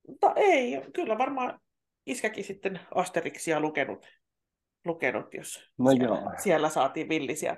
Mutta 0.08 0.34
ei, 0.36 0.82
kyllä 0.93 1.17
varmaan 1.17 1.60
iskäkin 2.06 2.43
sitten 2.43 2.80
Asterixia 2.96 3.60
lukenut, 3.60 4.08
lukenut 4.86 5.34
jos 5.34 5.72
No 5.78 5.91
siellä, 5.91 6.06
joo. 6.06 6.32
siellä 6.38 6.70
saatiin 6.70 7.10
villisiä. 7.10 7.58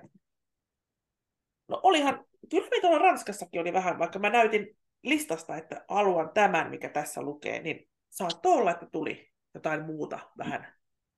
No 1.68 1.80
olihan, 1.84 2.26
kyllä 2.50 2.70
meitä 2.70 2.88
tuolla 2.88 3.06
Ranskassakin 3.06 3.62
oli 3.62 3.74
vähän, 3.74 4.00
vaikka 4.00 4.20
mä 4.20 4.30
näytin 4.30 4.78
listasta, 5.04 5.56
että 5.58 5.86
haluan 5.88 6.30
tämän, 6.34 6.70
mikä 6.70 6.90
tässä 6.90 7.22
lukee, 7.22 7.62
niin 7.62 7.90
saattoi 8.10 8.54
olla, 8.54 8.72
että 8.72 8.88
tuli 8.92 9.32
jotain 9.54 9.86
muuta 9.86 10.20
vähän 10.38 10.74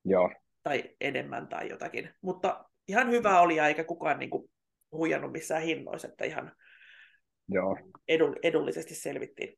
Joo, 0.06 0.32
tai 0.64 0.84
enemmän 1.02 1.48
tai 1.48 1.70
jotakin. 1.70 2.10
Mutta 2.22 2.66
ihan 2.88 3.10
hyvä 3.10 3.42
oli 3.42 3.56
ja 3.56 3.68
eikä 3.68 3.84
kukaan 3.84 4.20
niin 4.20 4.30
kuin, 4.30 4.52
huijannut 4.92 5.32
missään 5.32 5.62
hinnoissa, 5.62 6.08
että 6.08 6.26
ihan 6.26 6.52
joo, 7.48 7.78
edu, 8.08 8.36
edullisesti 8.44 8.96
selvittiin. 8.96 9.58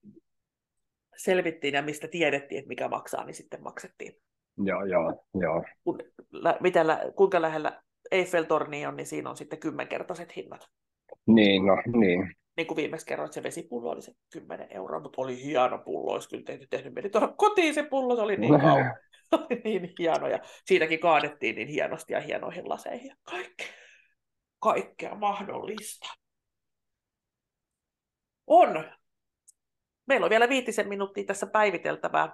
Selvittiin 1.17 1.73
ja 1.73 1.81
mistä 1.81 2.07
tiedettiin, 2.07 2.59
että 2.59 2.69
mikä 2.69 2.87
maksaa, 2.87 3.25
niin 3.25 3.35
sitten 3.35 3.63
maksettiin. 3.63 4.13
joo, 4.57 4.85
joo, 4.85 5.25
joo. 5.41 5.63
Kun, 5.83 5.99
lä, 6.31 6.57
mitä, 6.59 6.87
lä, 6.87 6.99
kuinka 7.15 7.41
lähellä 7.41 7.81
Eiffeltorni 8.11 8.85
on, 8.85 8.95
niin 8.95 9.05
siinä 9.05 9.29
on 9.29 9.37
sitten 9.37 9.59
kymmenkertaiset 9.59 10.35
hinnat. 10.35 10.69
Niin, 11.27 11.65
no 11.65 11.75
niin. 11.99 12.35
Niin 12.57 12.67
kuin 12.67 12.75
viimeksi 12.75 13.05
kerroin, 13.05 13.25
että 13.25 13.35
se 13.35 13.43
vesipullo 13.43 13.89
oli 13.89 14.01
se 14.01 14.11
10 14.33 14.67
euroa, 14.69 14.99
mutta 14.99 15.21
oli 15.21 15.43
hieno 15.43 15.77
pullo, 15.77 16.13
olisi 16.13 16.29
kyllä 16.29 16.43
tehnyt, 16.43 16.69
tehnyt 16.69 16.93
mieli 16.93 17.09
tuoda 17.09 17.27
kotiin 17.27 17.73
se 17.73 17.83
pullo, 17.83 18.15
se 18.15 18.21
oli 18.21 18.37
niin 18.37 18.59
kauan. 18.61 18.95
Oli 19.31 19.61
niin 19.63 19.93
hieno 19.99 20.27
ja 20.27 20.39
siitäkin 20.65 20.99
kaadettiin 20.99 21.55
niin 21.55 21.67
hienosti 21.67 22.13
ja 22.13 22.19
hienoihin 22.19 22.69
laseihin 22.69 23.07
ja 23.07 23.15
kaikkea, 23.23 23.67
kaikkea 24.59 25.15
mahdollista. 25.15 26.07
On. 28.47 28.92
Meillä 30.05 30.23
on 30.23 30.29
vielä 30.29 30.49
viitisen 30.49 30.87
minuuttia 30.87 31.23
tässä 31.23 31.47
päiviteltävää. 31.47 32.29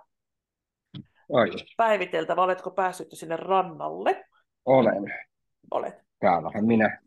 Ai, 1.34 1.48
Päiviteltävä, 1.78 2.42
oletko 2.42 2.72
päässyt 2.72 3.08
sinne 3.14 3.36
rannalle? 3.36 4.26
olen. 4.66 5.14
Olet. 5.72 5.96
Täällähän 6.20 6.66
minä, 6.66 7.02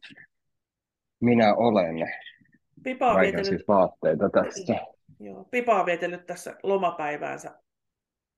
minä 1.21 1.55
olen. 1.55 1.97
Pipa 2.83 3.13
on 3.13 3.21
vietellyt, 3.21 3.47
siis 3.47 3.69
vaatteita 3.69 4.31
tästä. 4.31 4.87
joo, 5.21 5.45
Pipa 5.51 5.81
on 5.81 5.87
vietellyt 5.87 6.27
tässä 6.27 6.57
lomapäiväänsä. 6.63 7.61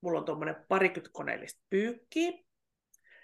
Mulla 0.01 0.19
on 0.19 0.25
tuommoinen 0.25 0.57
parikymmentä 0.69 1.11
koneellista 1.13 1.63
pyykkiä. 1.71 2.33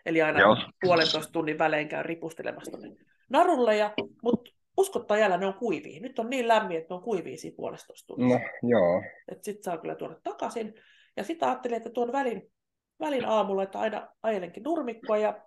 Eli 0.07 0.23
aina 0.23 0.41
Joo. 0.41 0.57
puolentoista 0.81 1.33
tunnin 1.33 1.59
välein 1.59 1.89
käy 1.89 2.03
ripustelemassa 2.03 2.71
tuonne 2.71 2.97
narulle. 3.31 3.77
Ja, 3.77 3.93
mutta 4.23 4.51
uskottaa 4.77 5.19
jäällä 5.19 5.37
ne 5.37 5.47
on 5.47 5.55
kuivia. 5.55 6.01
Nyt 6.01 6.19
on 6.19 6.31
niin 6.31 6.49
lämmin, 6.49 6.77
että 6.79 6.95
ne 6.95 6.97
on 6.97 7.03
kuivia 7.03 7.37
siinä 7.37 7.57
puolestoista 7.57 8.07
tunnissa. 8.07 8.39
No, 8.39 8.69
joo. 8.69 9.03
Että 9.29 9.45
sit 9.45 9.63
saa 9.63 9.79
kyllä 9.79 9.95
tuoda 9.95 10.17
takaisin. 10.23 10.75
Ja 11.17 11.25
sitten 11.25 11.49
ajattelin, 11.49 11.77
että 11.77 11.91
tuon 11.91 12.13
välin, 12.13 12.53
välin 13.01 13.25
aamulla, 13.25 13.63
että 13.63 13.81
aina 13.81 14.09
ajelenkin 14.23 14.63
nurmikkoa 14.63 15.17
ja 15.19 15.41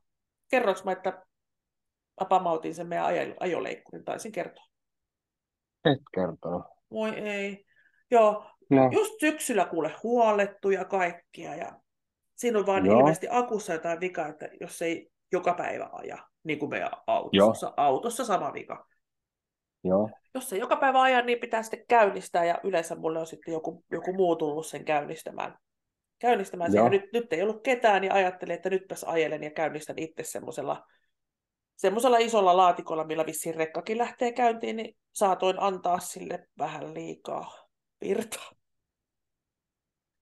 kerroinko 0.52 0.82
mä, 0.86 0.92
että 0.92 1.12
mä 2.22 2.26
pamautin 2.30 2.76
sen 2.76 2.88
meidän 2.88 3.06
ajo- 3.06 3.36
ajoleikkurin, 3.40 4.06
taisin 4.06 4.32
kertoa. 4.32 4.66
Et 5.86 6.00
kertonut. 6.16 6.64
Voi 6.92 7.10
ei. 7.10 7.66
Joo, 8.12 8.46
No, 8.70 8.90
just 8.92 9.14
syksyllä 9.20 9.66
kuule 9.66 9.92
huolettu 10.04 10.70
ja 10.70 10.86
kaikkia 10.86 11.56
ja 11.56 11.80
siinä 12.36 12.60
on 12.60 12.66
vaan 12.66 12.86
Joo. 12.86 13.00
ilmeisesti 13.00 13.28
akussa 13.32 13.74
jotain 13.74 14.00
vikaa, 14.00 14.28
että 14.28 14.50
jos 14.62 14.82
ei 14.82 15.12
joka 15.32 15.54
päivä 15.54 15.90
aja, 15.92 16.18
niin 16.44 16.60
kuin 16.60 16.70
meidän 16.70 16.92
autossa, 17.08 17.74
autossa 17.78 18.26
sama 18.26 18.54
vika. 18.54 18.88
Joo. 19.84 20.10
Jos 20.34 20.54
ei 20.54 20.60
joka 20.60 20.76
päivä 20.76 21.02
aja, 21.02 21.22
niin 21.22 21.39
pitää 21.39 21.63
sitten 21.63 21.86
käynnistää 21.88 22.46
ja 22.46 22.60
yleensä 22.63 22.96
mulle 22.96 23.19
on 23.19 23.28
sitten 23.28 23.52
joku, 23.52 23.84
joku 23.91 24.13
muu 24.13 24.36
tullut 24.36 24.65
sen 24.65 24.86
käynnistämään. 24.86 25.58
käynnistämään 26.19 26.72
sen. 26.72 26.91
Nyt, 26.91 27.13
nyt 27.13 27.34
ei 27.34 27.41
ollut 27.41 27.63
ketään, 27.63 28.02
niin 28.02 28.13
ajattelin, 28.13 28.56
että 28.56 28.69
nytpäs 28.69 29.04
ajelen 29.04 29.43
ja 29.43 29.52
käynnistän 29.52 30.00
itse 30.00 30.24
semmoisella 30.24 30.84
semmoisella 31.76 32.17
isolla 32.17 32.58
laatikolla, 32.58 33.04
millä 33.04 33.26
vissiin 33.26 33.56
rekkakin 33.56 33.98
lähtee 33.98 34.32
käyntiin, 34.32 34.76
niin 34.76 34.96
saatoin 35.12 35.60
antaa 35.60 36.00
sille 36.00 36.48
vähän 36.58 36.93
liikaa 36.93 37.67
virtaa. 38.02 38.52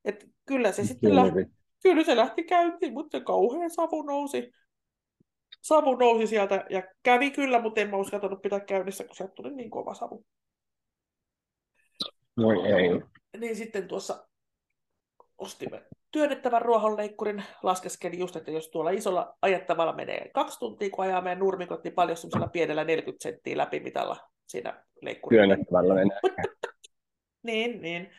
Et 0.05 0.25
kyllä 0.45 0.71
se 0.71 0.83
sitten 0.83 1.15
lähti, 1.15 1.45
kyllä 1.83 2.03
se 2.03 2.15
lähti 2.15 2.43
käyntiin, 2.43 2.93
mutta 2.93 3.17
se 3.17 3.23
kauhean 3.23 3.71
savu 3.71 4.01
nousi. 4.01 4.51
Savu 5.61 5.95
nousi 5.95 6.27
sieltä 6.27 6.65
ja 6.69 6.83
kävi 7.03 7.31
kyllä, 7.31 7.61
mutta 7.61 7.81
en 7.81 7.89
mä 7.89 7.97
uskaltanut 7.97 8.41
pitää 8.41 8.59
käynnissä, 8.59 9.03
kun 9.03 9.15
sieltä 9.15 9.33
tuli 9.33 9.55
niin 9.55 9.69
kova 9.69 9.93
savu. 9.93 10.25
Voi 12.37 12.67
ei. 12.67 13.01
Niin 13.37 13.55
sitten 13.55 13.87
tuossa 13.87 14.27
ostimme 15.37 15.83
työnnettävän 16.11 16.61
ruohonleikkurin, 16.61 17.43
laskeskeli 17.63 18.19
just, 18.19 18.35
että 18.35 18.51
jos 18.51 18.69
tuolla 18.69 18.89
isolla 18.89 19.37
ajettavalla 19.41 19.93
menee 19.93 20.31
kaksi 20.33 20.59
tuntia, 20.59 20.89
kun 20.89 21.05
ajaa 21.05 21.21
meidän 21.21 21.39
nurmikot, 21.39 21.83
niin 21.83 21.93
paljon 21.93 22.17
semmoisella 22.17 22.47
pienellä 22.47 22.83
40 22.83 23.23
senttiä 23.23 23.57
läpimitalla 23.57 24.17
siinä 24.47 24.83
leikkurilla. 25.01 25.45
Työnnettävällä 25.45 25.93
menee. 25.93 26.19
Niin, 27.43 27.81
niin. 27.81 28.09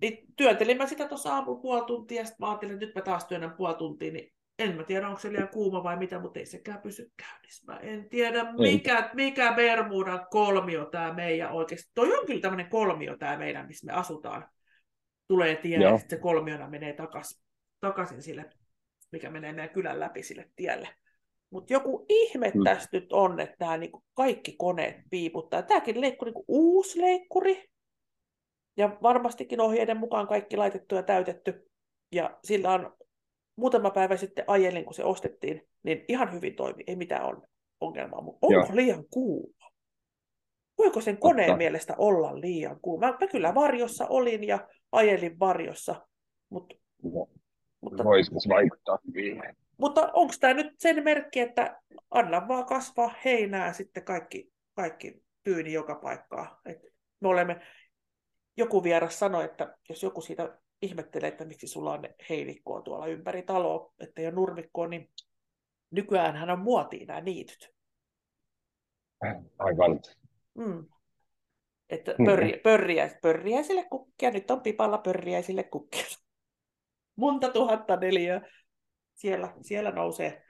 Niin 0.00 0.26
työntelin 0.36 0.76
mä 0.76 0.86
sitä 0.86 1.08
tuossa 1.08 1.34
aamulla 1.34 1.60
puoli 1.60 1.86
tuntia, 1.86 2.20
ja 2.20 2.24
sitten 2.24 2.46
mä 2.46 2.48
ajattelin, 2.48 2.74
että 2.74 2.86
nyt 2.86 2.94
mä 2.94 3.02
taas 3.02 3.24
työnnän 3.24 3.54
puoli 3.56 3.74
tuntia, 3.74 4.12
niin 4.12 4.32
en 4.58 4.76
mä 4.76 4.84
tiedä, 4.84 5.08
onko 5.08 5.20
se 5.20 5.32
liian 5.32 5.48
kuuma 5.48 5.82
vai 5.82 5.96
mitä, 5.96 6.18
mutta 6.18 6.38
ei 6.38 6.46
sekään 6.46 6.80
pysy 6.80 7.12
käynnissä. 7.16 7.72
Mä 7.72 7.78
en 7.78 8.08
tiedä, 8.08 8.52
mikä, 8.52 9.10
mikä 9.14 9.52
Bermudan 9.52 10.26
kolmio 10.30 10.84
tämä 10.84 11.12
meidän 11.12 11.52
oikeasti. 11.52 11.90
Toi 11.94 12.18
on 12.18 12.26
kyllä 12.26 12.40
tämmöinen 12.40 12.70
kolmio 12.70 13.16
tämä 13.16 13.36
meidän, 13.36 13.66
missä 13.66 13.86
me 13.86 13.92
asutaan. 13.92 14.48
Tulee 15.28 15.56
tie, 15.56 15.78
ja 15.78 15.98
sitten 15.98 16.18
se 16.18 16.22
kolmiona 16.22 16.68
menee 16.68 16.92
takas, 16.92 17.42
takaisin 17.80 18.22
sille, 18.22 18.50
mikä 19.12 19.30
menee 19.30 19.52
meidän 19.52 19.74
kylän 19.74 20.00
läpi 20.00 20.22
sille 20.22 20.50
tielle. 20.56 20.88
Mutta 21.50 21.72
joku 21.72 22.06
ihme 22.08 22.52
Mm. 22.54 22.64
tässä 22.64 22.88
nyt 22.92 23.12
on, 23.12 23.40
että 23.40 23.56
nämä 23.60 23.76
niinku 23.76 24.04
kaikki 24.14 24.54
koneet 24.58 24.96
piiputtaa. 25.10 25.62
Tämäkin 25.62 26.00
leikkuri 26.00 26.30
niinku 26.30 26.44
uusi 26.48 27.00
leikkuri. 27.00 27.64
Ja 28.76 28.96
varmastikin 29.02 29.60
ohjeiden 29.60 29.96
mukaan 29.96 30.26
kaikki 30.28 30.56
laitettu 30.56 30.94
ja 30.94 31.02
täytetty. 31.02 31.70
Ja 32.12 32.38
sillä 32.44 32.70
on 32.72 32.96
muutama 33.58 33.90
päivä 33.90 34.16
sitten 34.16 34.44
ajelin, 34.46 34.84
kun 34.84 34.94
se 34.94 35.04
ostettiin, 35.04 35.68
niin 35.82 36.04
ihan 36.08 36.32
hyvin 36.32 36.56
toimi. 36.56 36.84
Ei 36.86 36.96
mitään 36.96 37.24
on 37.24 37.42
ongelmaa. 37.80 38.20
Mutta 38.20 38.46
onko 38.46 38.60
Joo. 38.60 38.76
liian 38.76 39.04
kuuma? 39.10 39.68
Voiko 40.78 41.00
sen 41.00 41.18
koneen 41.18 41.46
Totta. 41.46 41.56
mielestä 41.56 41.94
olla 41.98 42.40
liian 42.40 42.80
kuuma? 42.82 43.06
Mä, 43.06 43.16
mä 43.20 43.26
kyllä 43.26 43.54
varjossa 43.54 44.06
olin 44.06 44.44
ja 44.44 44.68
ajelin 44.92 45.38
varjossa. 45.38 46.06
Mut, 46.50 46.74
mutta 47.80 48.04
Voisiko 48.04 48.40
se 48.40 48.48
vaikuttaa 48.48 48.98
mutta 49.78 50.10
onko 50.12 50.34
tämä 50.40 50.54
nyt 50.54 50.74
sen 50.78 51.04
merkki, 51.04 51.40
että 51.40 51.80
anna 52.10 52.48
vaan 52.48 52.66
kasvaa 52.66 53.14
heinää 53.24 53.72
sitten 53.72 54.04
kaikki, 54.04 54.52
kaikki 54.74 55.22
tyyni 55.44 55.72
joka 55.72 55.94
paikkaa. 55.94 56.60
Et 56.66 56.78
me 57.20 57.28
olemme, 57.28 57.60
joku 58.56 58.82
vieras 58.82 59.18
sanoi, 59.18 59.44
että 59.44 59.76
jos 59.88 60.02
joku 60.02 60.20
siitä 60.20 60.58
ihmettelee, 60.82 61.28
että 61.28 61.44
miksi 61.44 61.66
sulla 61.66 61.92
on 61.92 62.02
heinikkoa 62.30 62.82
tuolla 62.82 63.06
ympäri 63.06 63.42
taloa, 63.42 63.92
että 64.00 64.20
ei 64.20 64.26
ole 64.26 64.34
nurmikkoa, 64.34 64.88
niin 64.88 65.10
nykyään 65.90 66.36
hän 66.36 66.50
on 66.50 66.58
muotiin 66.58 67.06
nämä 67.06 67.20
niityt. 67.20 67.74
Aivan. 69.58 70.00
Mm. 70.54 70.86
Että 71.90 72.14
Mm. 72.18 72.24
pörri, 72.26 72.60
pörriä, 72.62 73.10
pörriäisille 73.22 73.84
kukkia, 73.90 74.30
nyt 74.30 74.50
on 74.50 74.60
pipalla 74.60 74.98
pörriäisille 74.98 75.62
kukkia. 75.62 76.04
Monta 77.16 77.48
tuhatta 77.48 77.96
neliöä. 77.96 78.40
Siellä, 79.14 79.54
siellä 79.62 79.90
nousee, 79.90 80.42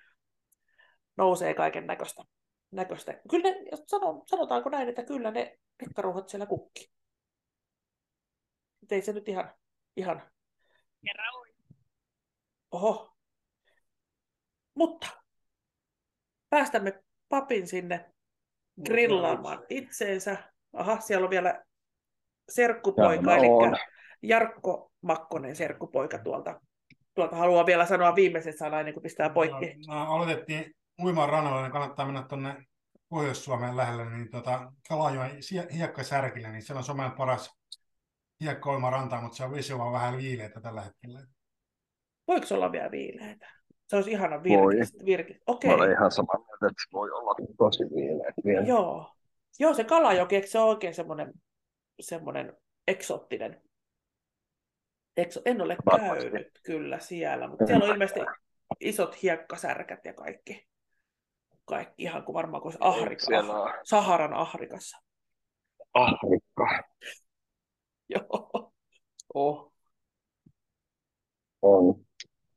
nousee 1.17 1.55
kaiken 1.55 1.87
näköistä. 1.87 2.23
näköistä. 2.71 3.21
Kyllä 3.31 3.51
ne, 3.51 3.57
sano, 3.87 4.23
sanotaanko 4.27 4.71
näin, 4.71 4.89
että 4.89 5.05
kyllä 5.05 5.31
ne 5.31 5.59
rikkaruuhat 5.81 6.29
siellä 6.29 6.47
kukki. 6.47 6.91
Et 8.83 8.93
ei 8.93 9.03
se 9.03 9.13
nyt 9.13 9.29
ihan, 9.29 9.55
ihan... 9.97 10.23
Oho. 12.71 13.17
Mutta 14.75 15.09
päästämme 16.51 17.03
papin 17.29 17.69
sinne 17.69 18.11
grillaamaan 18.85 19.65
itseensä. 19.69 20.53
Aha, 20.73 21.01
siellä 21.01 21.25
on 21.25 21.31
vielä 21.31 21.65
serkkupoika, 22.49 23.37
eli. 23.37 23.47
Jarkko 24.23 24.93
Makkonen 25.01 25.57
serkkupoika 25.57 26.19
tuolta. 26.19 26.61
Tuolta 27.15 27.37
haluaa 27.37 27.67
vielä 27.67 27.87
sanoa 27.87 28.15
viimeiset 28.15 28.59
sanat 28.59 28.81
ennen 28.81 28.95
kuin 28.95 29.03
pistää 29.03 29.31
poikki. 29.31 29.75
No, 29.87 29.95
no, 29.95 30.15
aloitettiin 30.15 30.75
uimaan 31.03 31.29
rannalla, 31.29 31.63
niin 31.63 31.73
kannattaa 31.73 32.07
mennä 32.07 32.23
tuonne 32.23 32.57
Pohjois-Suomeen 33.09 33.77
lähelle, 33.77 34.11
niin 34.11 34.31
tota, 34.31 34.73
Kalajoen 34.89 35.39
hiekkasärkille, 35.75 36.53
niin 36.53 36.63
siellä 36.63 36.79
on 36.79 36.85
Suomen 36.85 37.13
paras 37.13 37.58
hiekka 38.41 38.71
rantaa, 38.91 39.21
mutta 39.23 39.37
se 39.37 39.45
on 39.45 39.53
vesi 39.53 39.79
vaan 39.79 39.93
vähän 39.93 40.17
viileitä 40.17 40.61
tällä 40.61 40.81
hetkellä. 40.81 41.21
Voiko 42.29 42.47
se 42.47 42.55
olla 42.55 42.73
vielä 42.73 42.91
viileitä? 42.91 43.51
Se 43.87 43.97
olisi 43.97 44.11
ihana 44.11 44.43
virkistä. 44.43 45.05
virkistä. 45.05 45.43
Okei, 45.47 45.71
Mä 45.71 45.77
olen 45.77 45.93
ihan 45.93 46.11
mieltä, 46.39 46.67
että 46.67 46.83
se 46.83 46.93
voi 46.93 47.11
olla 47.11 47.35
tosi 47.59 47.85
viileä 47.85 48.33
vielä. 48.45 48.67
joo. 48.67 49.15
Joo, 49.59 49.75
se 49.75 49.85
Kalajoki, 49.85 50.37
eikö 50.37 50.47
se 50.49 50.59
ole 50.59 50.71
oikein 50.71 50.95
semmoinen, 50.95 51.33
semmoinen 52.01 52.57
eksoottinen? 52.89 53.63
Ekso, 55.17 55.41
en 55.45 55.61
ole 55.61 55.77
Varmasti. 55.87 56.31
käynyt 56.31 56.61
kyllä 56.63 56.99
siellä, 56.99 57.49
mutta 57.49 57.67
siellä 57.67 57.85
on 57.85 57.91
ilmeisesti 57.91 58.21
isot 58.81 59.23
hiekkasärkät 59.23 60.05
ja 60.05 60.15
kaikki. 60.15 60.69
Kaikki 61.65 62.03
ihan 62.03 62.25
kuin 62.25 62.35
varmaan 62.35 62.63
kuin 62.63 62.75
Afrika, 62.81 63.25
Saharan 63.85 64.35
Afrikassa. 64.35 64.99
Afrikka. 65.95 66.83
Joo. 68.15 68.73
Oh. 69.35 69.73
On. 71.63 72.05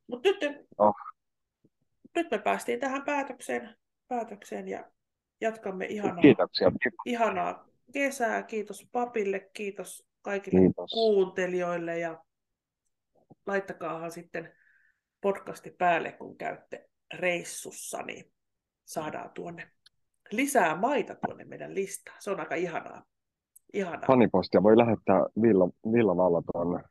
Mutta 0.06 0.28
nyt, 0.28 0.66
Oh. 0.78 0.94
nyt 2.14 2.30
me 2.30 2.38
päästiin 2.38 2.80
tähän 2.80 3.04
päätökseen, 3.04 3.76
päätökseen 4.08 4.68
ja 4.68 4.90
jatkamme 5.40 5.86
ihanaa, 5.86 6.22
Kiitoksia. 6.22 6.72
Ihanaa 7.04 7.66
kesää. 7.92 8.42
Kiitos 8.42 8.88
papille, 8.92 9.50
kiitos 9.52 10.06
kaikille 10.22 10.60
Kiitos. 10.60 10.90
kuuntelijoille 10.90 11.98
ja 11.98 12.24
laittakaahan 13.46 14.12
sitten 14.12 14.52
podcasti 15.20 15.70
päälle, 15.70 16.12
kun 16.12 16.38
käytte 16.38 16.88
reissussa, 17.14 18.02
niin 18.02 18.32
saadaan 18.84 19.30
tuonne 19.30 19.70
lisää 20.30 20.76
maita 20.76 21.14
tuonne 21.14 21.44
meidän 21.44 21.74
listaan. 21.74 22.16
Se 22.22 22.30
on 22.30 22.40
aika 22.40 22.54
ihanaa. 22.54 23.04
Ihanaa. 23.72 24.06
Fanipostia 24.06 24.62
voi 24.62 24.76
lähettää 24.76 25.26
Villa, 25.42 25.68
Villa 25.92 26.16
Vallaton 26.16 26.84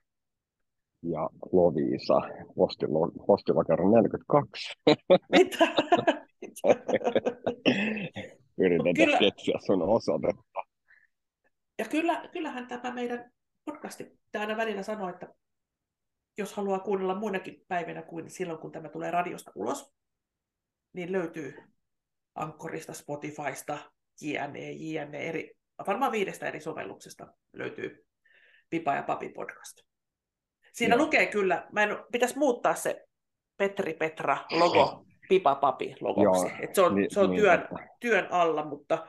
ja 1.03 1.29
Loviisa 1.51 2.21
postilo, 2.55 3.11
postilokero 3.27 3.89
42. 3.89 4.73
Mitä? 5.31 5.65
Yritetään 8.57 8.95
Kyllä. 8.95 9.17
keksiä 9.17 9.55
sun 9.65 9.81
osoitetta. 9.81 10.61
Ja 11.79 11.85
kyllä, 11.85 12.29
kyllähän 12.31 12.67
tämä 12.67 12.93
meidän 12.93 13.31
podcasti 13.65 14.19
tämä 14.31 14.43
aina 14.43 14.57
välillä 14.57 14.83
sanoo, 14.83 15.09
että 15.09 15.33
jos 16.37 16.53
haluaa 16.53 16.79
kuunnella 16.79 17.19
muinakin 17.19 17.65
päivinä 17.67 18.01
kuin 18.01 18.29
silloin, 18.29 18.59
kun 18.59 18.71
tämä 18.71 18.89
tulee 18.89 19.11
radiosta 19.11 19.51
ulos, 19.55 19.93
niin 20.93 21.11
löytyy 21.11 21.53
Ankkorista, 22.35 22.93
Spotifysta, 22.93 23.77
JNE, 24.21 24.71
JNE, 24.71 25.29
eri, 25.29 25.51
varmaan 25.87 26.11
viidestä 26.11 26.47
eri 26.47 26.59
sovelluksesta 26.61 27.27
löytyy 27.53 28.05
Pipa 28.69 28.95
ja 28.95 29.03
Papi 29.03 29.29
podcast. 29.29 29.77
Siinä 30.73 30.95
Joo. 30.95 31.05
lukee 31.05 31.25
kyllä, 31.25 31.67
mä 31.71 31.83
en, 31.83 31.89
pitäisi 32.11 32.37
muuttaa 32.37 32.75
se 32.75 33.05
Petri 33.57 33.93
Petra 33.93 34.37
logo 34.51 35.05
Pipa 35.29 35.55
Papi 35.55 35.95
logoksi. 35.99 36.47
Joo, 36.47 36.57
Et 36.61 36.75
se 36.75 36.81
on, 36.81 36.95
Ni- 36.95 37.09
se 37.09 37.19
on 37.19 37.29
niin 37.29 37.41
työn, 37.41 37.59
totta. 37.61 37.83
työn 37.99 38.27
alla, 38.31 38.65
mutta 38.65 39.07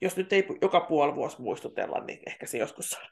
jos 0.00 0.16
nyt 0.16 0.32
ei 0.32 0.46
joka 0.62 0.80
puoli 0.80 1.14
vuosi 1.14 1.42
muistutella, 1.42 2.04
niin 2.04 2.20
ehkä 2.26 2.46
se 2.46 2.58
joskus 2.58 2.90
sa- 2.90 3.08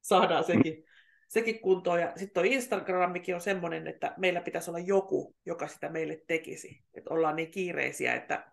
saadaan 0.00 0.44
sekin, 0.44 0.84
sekin 1.28 1.60
kuntoon. 1.60 2.00
Ja 2.00 2.12
sitten 2.16 2.34
tuo 2.34 2.42
Instagramikin 2.52 3.34
on 3.34 3.40
semmoinen, 3.40 3.86
että 3.86 4.14
meillä 4.16 4.40
pitäisi 4.40 4.70
olla 4.70 4.78
joku, 4.78 5.36
joka 5.46 5.66
sitä 5.68 5.88
meille 5.88 6.22
tekisi. 6.26 6.84
Että 6.94 7.14
ollaan 7.14 7.36
niin 7.36 7.50
kiireisiä, 7.50 8.14
että 8.14 8.50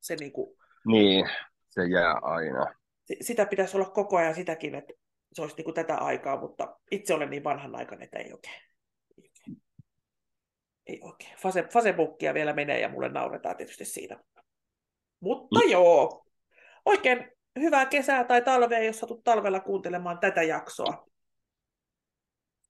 se 0.00 0.16
niinku, 0.16 0.56
Niin, 0.86 1.28
se 1.68 1.84
jää 1.84 2.18
aina. 2.22 2.74
Si- 3.10 3.24
sitä 3.24 3.46
pitäisi 3.46 3.76
olla 3.76 3.90
koko 3.90 4.16
ajan 4.16 4.34
sitäkin, 4.34 4.74
että 4.74 4.92
se 5.32 5.42
olisi 5.42 5.56
niinku 5.56 5.72
tätä 5.72 5.96
aikaa, 5.96 6.40
mutta 6.40 6.78
itse 6.90 7.14
olen 7.14 7.30
niin 7.30 7.44
vanhanaikainen, 7.44 8.04
että 8.04 8.18
ei 8.18 8.32
oikein. 8.32 8.62
Ei 9.10 9.22
oikein. 9.24 9.62
Ei 10.86 11.00
oikein. 11.02 11.36
Fase, 11.38 11.62
Facebookia 11.62 12.34
vielä 12.34 12.52
menee 12.52 12.80
ja 12.80 12.88
mulle 12.88 13.08
nauretaan 13.08 13.56
tietysti 13.56 13.84
siitä. 13.84 14.24
Mutta 15.20 15.60
joo, 15.70 16.26
oikein 16.84 17.30
hyvää 17.60 17.86
kesää 17.86 18.24
tai 18.24 18.42
talvea, 18.42 18.84
jos 18.84 18.98
satut 18.98 19.24
talvella 19.24 19.60
kuuntelemaan 19.60 20.18
tätä 20.18 20.42
jaksoa. 20.42 21.06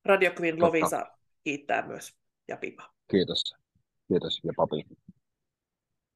Radio 0.04 0.32
Queen. 0.40 0.60
Lovisa 0.62 1.06
kiittää 1.44 1.86
myös 1.86 2.16
ja 2.48 2.56
Pipa. 2.56 2.90
Kiitos. 3.10 3.54
Kiitos 4.08 4.40
ja 4.44 4.52
papi. 4.56 4.84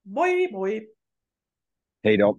Moi 0.05 0.49
moi! 0.49 0.95
Hei 2.05 2.19
do. 2.19 2.39